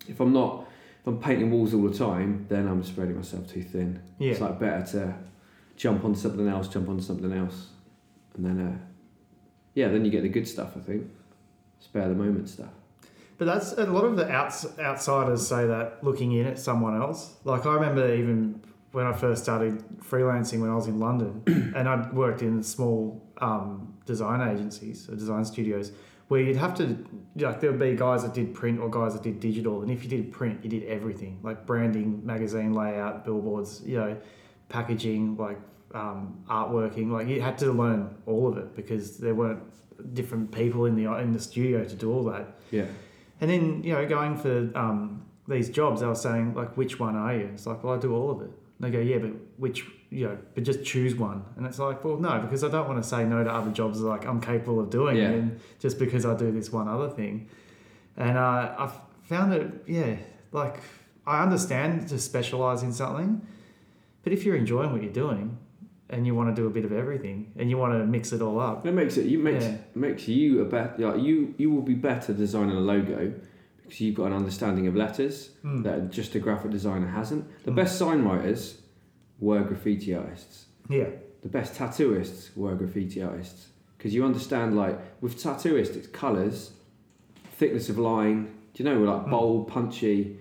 [0.08, 0.68] if I'm not,
[1.02, 4.00] if I'm painting walls all the time, then I'm spreading myself too thin.
[4.18, 4.30] yeah.
[4.30, 5.14] It's like better to
[5.76, 7.70] jump on something else, jump on something else,
[8.36, 8.78] and then, uh,
[9.74, 10.76] yeah, then you get the good stuff.
[10.76, 11.10] I think
[11.80, 12.70] spare the moment stuff.
[13.36, 17.34] But that's a lot of the outs, outsiders say that looking in at someone else.
[17.42, 21.42] Like I remember even when I first started freelancing when I was in London,
[21.74, 25.90] and I'd worked in small um, design agencies or design studios
[26.32, 26.84] where you'd have to
[27.36, 30.02] like there would be guys that did print or guys that did digital, and if
[30.02, 34.16] you did print, you did everything like branding, magazine layout, billboards, you know,
[34.70, 35.60] packaging, like
[35.92, 37.10] um, artworking.
[37.10, 39.62] Like you had to learn all of it because there weren't
[40.14, 42.46] different people in the in the studio to do all that.
[42.70, 42.86] Yeah,
[43.42, 47.14] And then, you know, going for um, these jobs, they were saying, like, which one
[47.14, 47.50] are you?
[47.52, 48.50] It's like, well, I do all of it.
[48.82, 51.44] They go, yeah, but which, you know, but just choose one.
[51.56, 54.00] And it's like, well, no, because I don't want to say no to other jobs
[54.00, 55.28] like I'm capable of doing Yeah.
[55.30, 57.48] and just because I do this one other thing.
[58.16, 60.16] And uh, I've found it, yeah,
[60.50, 60.80] like,
[61.24, 63.46] I understand to specialize in something,
[64.24, 65.56] but if you're enjoying what you're doing
[66.10, 68.42] and you want to do a bit of everything and you want to mix it
[68.42, 69.76] all up, it makes it you makes Yeah.
[69.94, 70.94] makes you a better.
[71.12, 73.32] Like you you will be better designing a logo
[73.82, 77.44] because you've got an understanding of letters mm, that just a graphic designer hasn't.
[77.64, 77.76] The Mm.
[77.76, 78.80] best sign writers
[79.40, 80.66] were graffiti artists.
[80.88, 81.08] yeah,
[81.42, 83.68] The best tattooists were graffiti artists
[83.98, 86.72] because you understand like with tattooists it's colours,
[87.58, 88.48] thickness of line.
[88.74, 89.30] Do you know like Mm.
[89.30, 90.38] bold, punchy?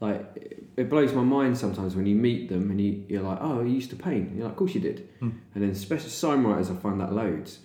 [0.00, 3.38] Like it- it blows my mind sometimes when you meet them and you, you're like,
[3.40, 4.28] oh, you used to paint.
[4.28, 5.06] And you're like, of course you did.
[5.20, 5.32] Mm.
[5.54, 7.60] And then especially sign writers, I find that loads.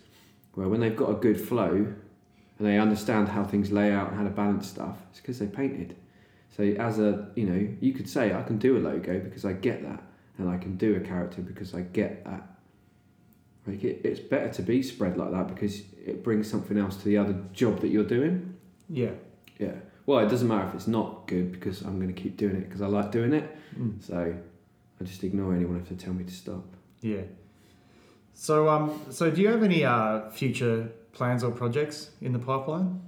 [0.54, 1.88] Where when they've got a good flow
[2.58, 5.48] and they understand how things lay out and how to balance stuff, it's because they
[5.48, 5.96] painted.
[6.56, 9.54] So as a, you know, you could say I can do a logo because I
[9.54, 10.02] get that,
[10.38, 12.48] and I can do a character because I get that.
[13.68, 17.06] Like it, it's better to be spread like that because it brings something else to
[17.06, 18.56] the other job that you're doing.
[18.90, 19.12] yeah.
[19.60, 19.74] Yeah.
[20.06, 22.66] Well, it doesn't matter if it's not good because I'm going to keep doing it
[22.70, 23.58] because I like doing it.
[23.78, 24.02] Mm.
[24.02, 24.34] So
[25.00, 26.64] I just ignore anyone if they tell me to stop.
[27.02, 27.24] Yeah.
[28.34, 33.02] So, um, so do you have any uh, future plans or projects in the pipeline?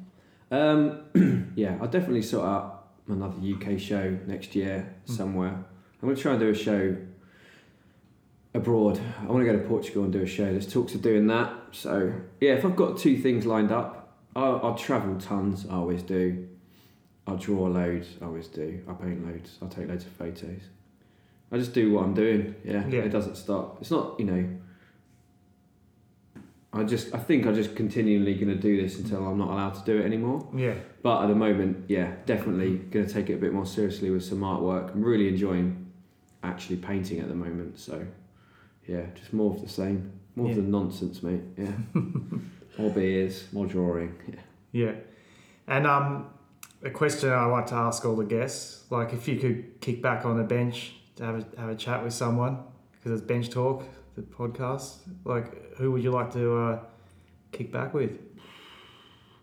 [0.52, 5.16] Um, yeah, I'll definitely sort out another UK show next year Mm.
[5.16, 5.50] somewhere.
[6.02, 6.96] I'm going to try and do a show
[8.54, 9.00] abroad.
[9.22, 10.46] I want to go to Portugal and do a show.
[10.46, 11.54] There's talks of doing that.
[11.72, 15.66] So yeah, if I've got two things lined up, I'll, I'll travel tons.
[15.70, 16.48] I always do.
[17.28, 18.08] I'll draw loads.
[18.22, 18.82] I always do.
[18.88, 19.58] I paint loads.
[19.62, 20.62] I'll take loads of photos.
[21.52, 22.56] I just do what I'm doing.
[22.64, 23.02] Yeah, Yeah.
[23.02, 23.78] it doesn't stop.
[23.82, 24.50] It's not you know.
[26.72, 29.74] I just I think I'm just continually going to do this until I'm not allowed
[29.76, 30.48] to do it anymore.
[30.56, 30.76] Yeah.
[31.02, 34.24] But at the moment, yeah, definitely going to take it a bit more seriously with
[34.24, 34.92] some artwork.
[34.94, 35.88] I'm really enjoying
[36.44, 37.80] actually painting at the moment.
[37.80, 38.06] So,
[38.88, 40.12] yeah, just more of the same.
[40.36, 40.52] More Yeah.
[40.52, 41.42] of the nonsense, mate.
[41.58, 41.72] Yeah.
[42.78, 44.16] more beers, more drawing.
[44.28, 44.36] Yeah.
[44.72, 44.92] Yeah.
[45.68, 46.28] And um,
[46.84, 50.24] a question I like to ask all the guests, like if you could kick back
[50.26, 52.60] on a bench to have a, have a chat with someone,
[52.92, 53.84] because it's Bench Talk,
[54.20, 56.80] the podcast, like who would you like to uh,
[57.52, 58.12] kick back with?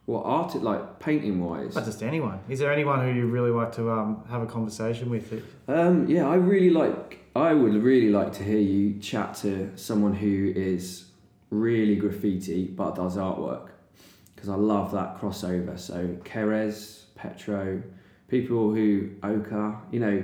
[0.07, 1.75] Well, art, like painting wise?
[1.75, 2.39] Just anyone.
[2.49, 5.43] Is there anyone who you really like to um, have a conversation with?
[5.67, 7.21] Um, yeah, I really like.
[7.35, 11.07] I would really like to hear you chat to someone who is
[11.51, 13.71] really graffiti but does artwork,
[14.35, 15.79] because I love that crossover.
[15.79, 17.83] So Kerez, Petro,
[18.29, 20.23] people who Oka, you know,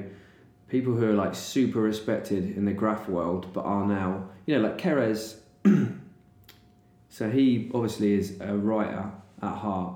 [0.73, 4.67] people who are like super respected in the graph world, but are now, you know,
[4.67, 5.37] like Kerez.
[7.11, 9.11] so he obviously is a writer
[9.43, 9.95] at heart,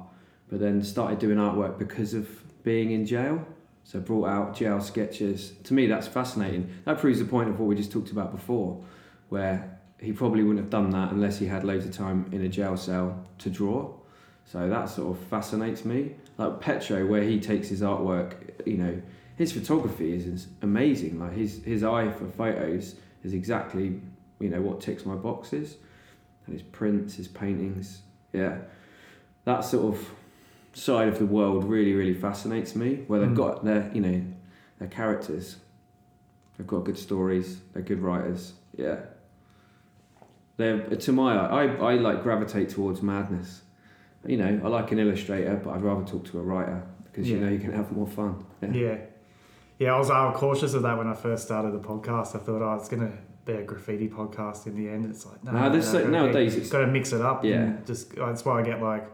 [0.51, 2.29] but then started doing artwork because of
[2.63, 3.43] being in jail.
[3.85, 5.53] So brought out jail sketches.
[5.65, 6.71] To me, that's fascinating.
[6.85, 8.85] That proves the point of what we just talked about before,
[9.31, 12.49] where he probably wouldn't have done that unless he had loads of time in a
[12.49, 13.95] jail cell to draw.
[14.45, 16.17] So that sort of fascinates me.
[16.37, 18.35] Like Petro, where he takes his artwork,
[18.67, 19.03] you know,
[19.37, 21.19] his photography is, amazing.
[21.21, 24.01] Like his his eye for photos is exactly,
[24.41, 25.77] you know, what ticks my boxes.
[26.47, 28.59] And his prints, his paintings, yeah,
[29.45, 30.11] that sort of
[30.75, 33.05] side of the world really, really fascinates me.
[33.09, 33.37] Where they've Mm.
[33.37, 34.23] got their, you know,
[34.79, 35.57] their characters.
[36.57, 37.61] They've got good stories.
[37.73, 38.55] They're good writers.
[38.77, 39.01] Yeah.
[40.57, 43.63] They're to my eye, I, I like gravitate towards madness.
[44.27, 47.39] You know, I like an illustrator, but I'd rather talk to a writer because you
[47.39, 48.45] know you can have more fun.
[48.63, 48.71] Yeah.
[48.73, 48.97] Yeah.
[49.79, 52.35] Yeah, I was uh, cautious of that when I first started the podcast.
[52.35, 53.13] I thought, oh, it's going to
[53.45, 55.05] be a graffiti podcast in the end.
[55.07, 57.45] It's like, no, Nah, there's so- nowadays it's- got to mix it up.
[57.45, 57.77] Yeah.
[57.87, 59.07] Just that's why I get like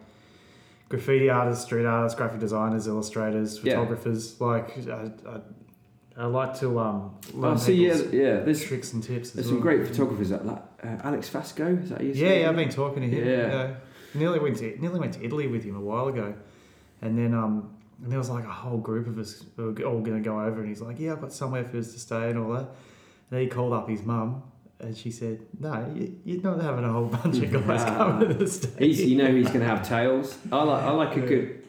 [0.88, 3.74] graffiti artists, street artists, graphic designers, illustrators, Yeah.
[3.74, 4.40] photographers.
[4.40, 5.40] Like, I, I,
[6.16, 8.40] I like to um, learn Oh, see, yeah, yeah.
[8.40, 9.30] There's tricks and tips.
[9.30, 10.68] there's some great photographers at that.
[10.84, 12.12] Uh, Alex Fakso, is that you?
[12.12, 13.26] Yeah, yeah, I've been talking to him.
[13.26, 13.46] Yeah.
[13.48, 13.74] Yeah.
[14.14, 16.34] Nearly went to nearly went to Italy with him a while ago,
[17.00, 20.00] and then um, and there was like a whole group of us who were all
[20.00, 22.30] going to go over, and he's like, "Yeah, I've got somewhere for us to stay
[22.30, 22.68] and all that." And
[23.30, 24.42] then he called up his mum,
[24.80, 28.34] and she said, "No, you, you're not having a whole bunch of guys coming to
[28.34, 30.36] the stay." He's, you know, he's going to have tales.
[30.50, 31.62] I like, I like a good,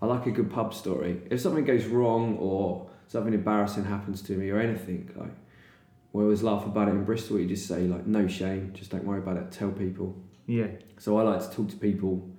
[0.00, 1.20] I like a good pub story.
[1.30, 5.32] If something goes wrong or something embarrassing happens to me or anything, like
[6.14, 7.38] we always laugh about it in Bristol.
[7.38, 9.50] You just say like, no shame, just don't worry about it.
[9.50, 10.16] Tell people.
[10.46, 10.66] Yeah,
[10.98, 12.30] So I like to talk to people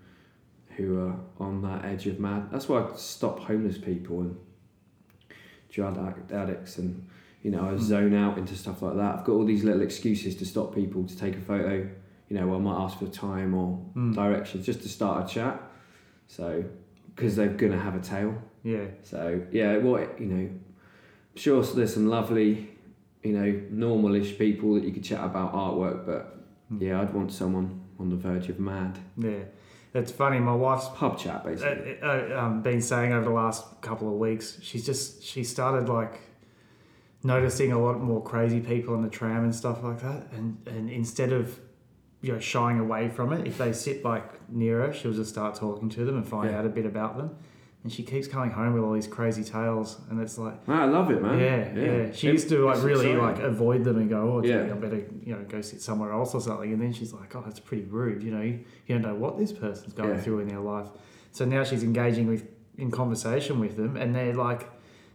[0.77, 2.49] who are on that edge of mad.
[2.51, 4.35] That's why I stop homeless people and
[5.71, 5.97] drug
[6.31, 7.07] addicts, and
[7.43, 9.19] you know I zone out into stuff like that.
[9.19, 11.87] I've got all these little excuses to stop people to take a photo.
[12.29, 14.15] You know, I might ask for time or Mm.
[14.15, 15.61] directions just to start a chat.
[16.27, 16.63] So
[17.15, 18.35] because they're gonna have a tale.
[18.63, 20.49] yeah, So yeah, what you know,
[21.35, 22.69] sure there's some lovely,
[23.23, 26.31] you know, normalish people that you could chat about artwork, but
[26.73, 26.81] Mm.
[26.81, 28.97] yeah, I'd want someone on the verge of mad.
[29.17, 29.43] yeah.
[29.95, 30.39] It's funny.
[30.39, 31.97] My wife's Pub chat, basically.
[32.01, 35.87] uh, uh, um, been saying over the last couple of weeks, she's just she started
[35.87, 36.19] like
[37.23, 40.89] noticing a lot more crazy people on the tram and stuff like that, and and
[40.89, 41.59] instead of
[42.21, 45.55] you know shying away from it, if they sit like near her, she'll just start
[45.55, 46.59] talking to them and find Yeah.
[46.59, 47.35] out a bit about them.
[47.85, 50.67] And she keeps coming home with all these crazy tales, and it's like.
[50.67, 51.37] Man, I love it, man.
[51.39, 53.21] Yeah, yeah, She It- used to like really exciting.
[53.21, 54.61] like avoid them and go, oh, gee, Yeah.
[54.71, 56.73] I better you know go sit somewhere else or something.
[56.73, 58.23] And then she's like, oh, that's pretty rude.
[58.23, 60.17] You know, you, you don't know what this person's going Yeah.
[60.19, 60.87] through in their life.
[61.31, 62.47] So now she's engaging with
[62.79, 64.67] in conversation with them, and they're like,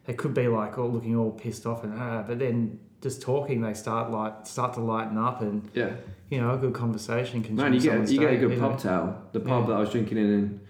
[0.05, 3.63] they could be like all looking all pissed off and ah, but then just talking,
[3.63, 5.91] they start like start to lighten up, and Yeah,
[6.29, 7.57] you know, a good conversation can.
[7.57, 8.79] man, you get you get a good pub know?
[8.79, 9.23] towel.
[9.33, 9.67] The pub Yeah.
[9.71, 10.61] that I was drinking in, in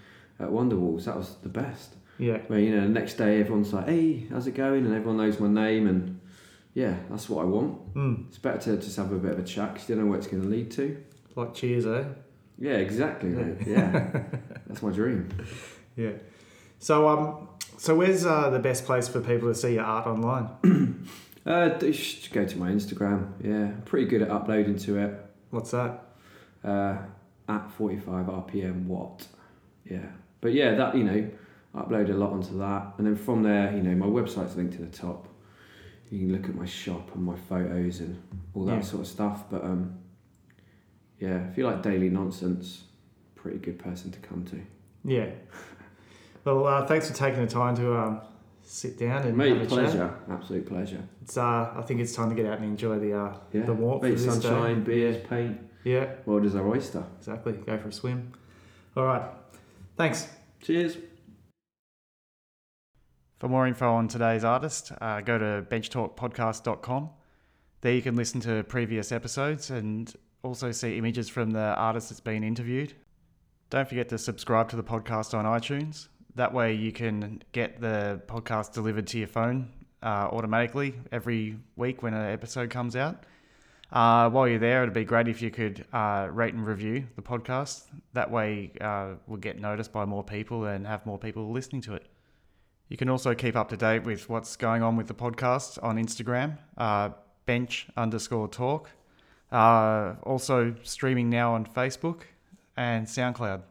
[0.41, 1.95] at Wonderwalls, that was the best.
[2.19, 5.17] Yeah, Where you know the next day everyone's like, "Hey, how's it going?" and everyone
[5.17, 6.21] knows my name, and
[6.75, 7.95] yeah, that's what I want.
[7.95, 10.11] mm, It's better to just have a bit of a chat 'cause you don't know
[10.11, 10.97] where it's going to lead to.
[11.37, 12.05] like cheers, eh?
[12.59, 13.31] Yeah, exactly.
[13.31, 13.59] mate.
[13.67, 14.23] Yeah,
[14.67, 15.29] that's my dream.
[15.97, 16.13] Yeah.
[16.79, 20.49] So um, so where's uh, the best place for people to see your art online?
[21.47, 23.33] Uh, go to my Instagram.
[23.43, 25.15] Yeah, I'm pretty good at uploading to it.
[25.49, 26.05] What's that?
[26.63, 26.99] Uh,
[27.49, 29.27] at 45 RPM watt.
[29.91, 30.05] Yeah,
[30.41, 31.31] but yeah, that you know,
[31.75, 34.75] I upload a lot onto that, and then from there, you know, my website's linked
[34.75, 35.29] to the top.
[36.11, 38.21] You can look at my shop and my photos and
[38.55, 38.81] all that Yeah.
[38.81, 39.45] sort of stuff.
[39.51, 39.97] But um,
[41.19, 42.85] yeah, if you like daily nonsense,
[43.37, 44.61] pretty good person to come to.
[45.05, 45.31] Yeah.
[46.43, 48.23] Well, uh, thanks for taking the time to um,
[48.63, 50.35] sit down and Mate, have a pleasure, chat.
[50.39, 51.03] absolute pleasure.
[51.21, 53.75] It's uh, I think it's time to get out and enjoy the uh, Yeah, the
[53.75, 54.91] warmth Mate, of sunshine, day.
[54.91, 55.59] beers, paint.
[55.85, 57.05] Yeah, World is our oyster.
[57.19, 57.53] exactly.
[57.53, 58.33] Go for a swim.
[58.97, 59.21] All right.
[60.01, 60.27] Thanks.
[60.63, 60.97] Cheers.
[63.39, 67.11] For more info on today's artist, uh, go to benchtalkpodcast.com.
[67.83, 70.11] There you can listen to previous episodes and
[70.43, 72.95] also see images from the artist that's been interviewed.
[73.69, 76.09] Don't forget to subscribe to the podcast on iTunes.
[76.35, 79.69] That way you can get the podcast delivered to your phone
[80.03, 83.27] uh, automatically every week when an episode comes out.
[83.93, 87.23] Uh, while you're there, it'd be great if you could uh, rate and review the
[87.23, 87.85] podcast.
[88.13, 91.95] That way uh, we'll get noticed by more people and have more people listening to
[91.95, 92.07] it.
[92.89, 95.97] You can also keep up to date with what's going on with the podcast on
[95.97, 97.11] Instagram, uh,
[97.47, 98.91] bench underscore talk.
[99.51, 102.23] Uh, also streaming now on Facebook
[102.77, 103.63] and SoundCloud.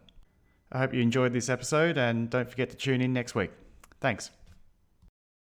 [0.71, 3.51] I hope you enjoyed this episode and don't forget to tune in next week.
[3.99, 4.31] Thanks.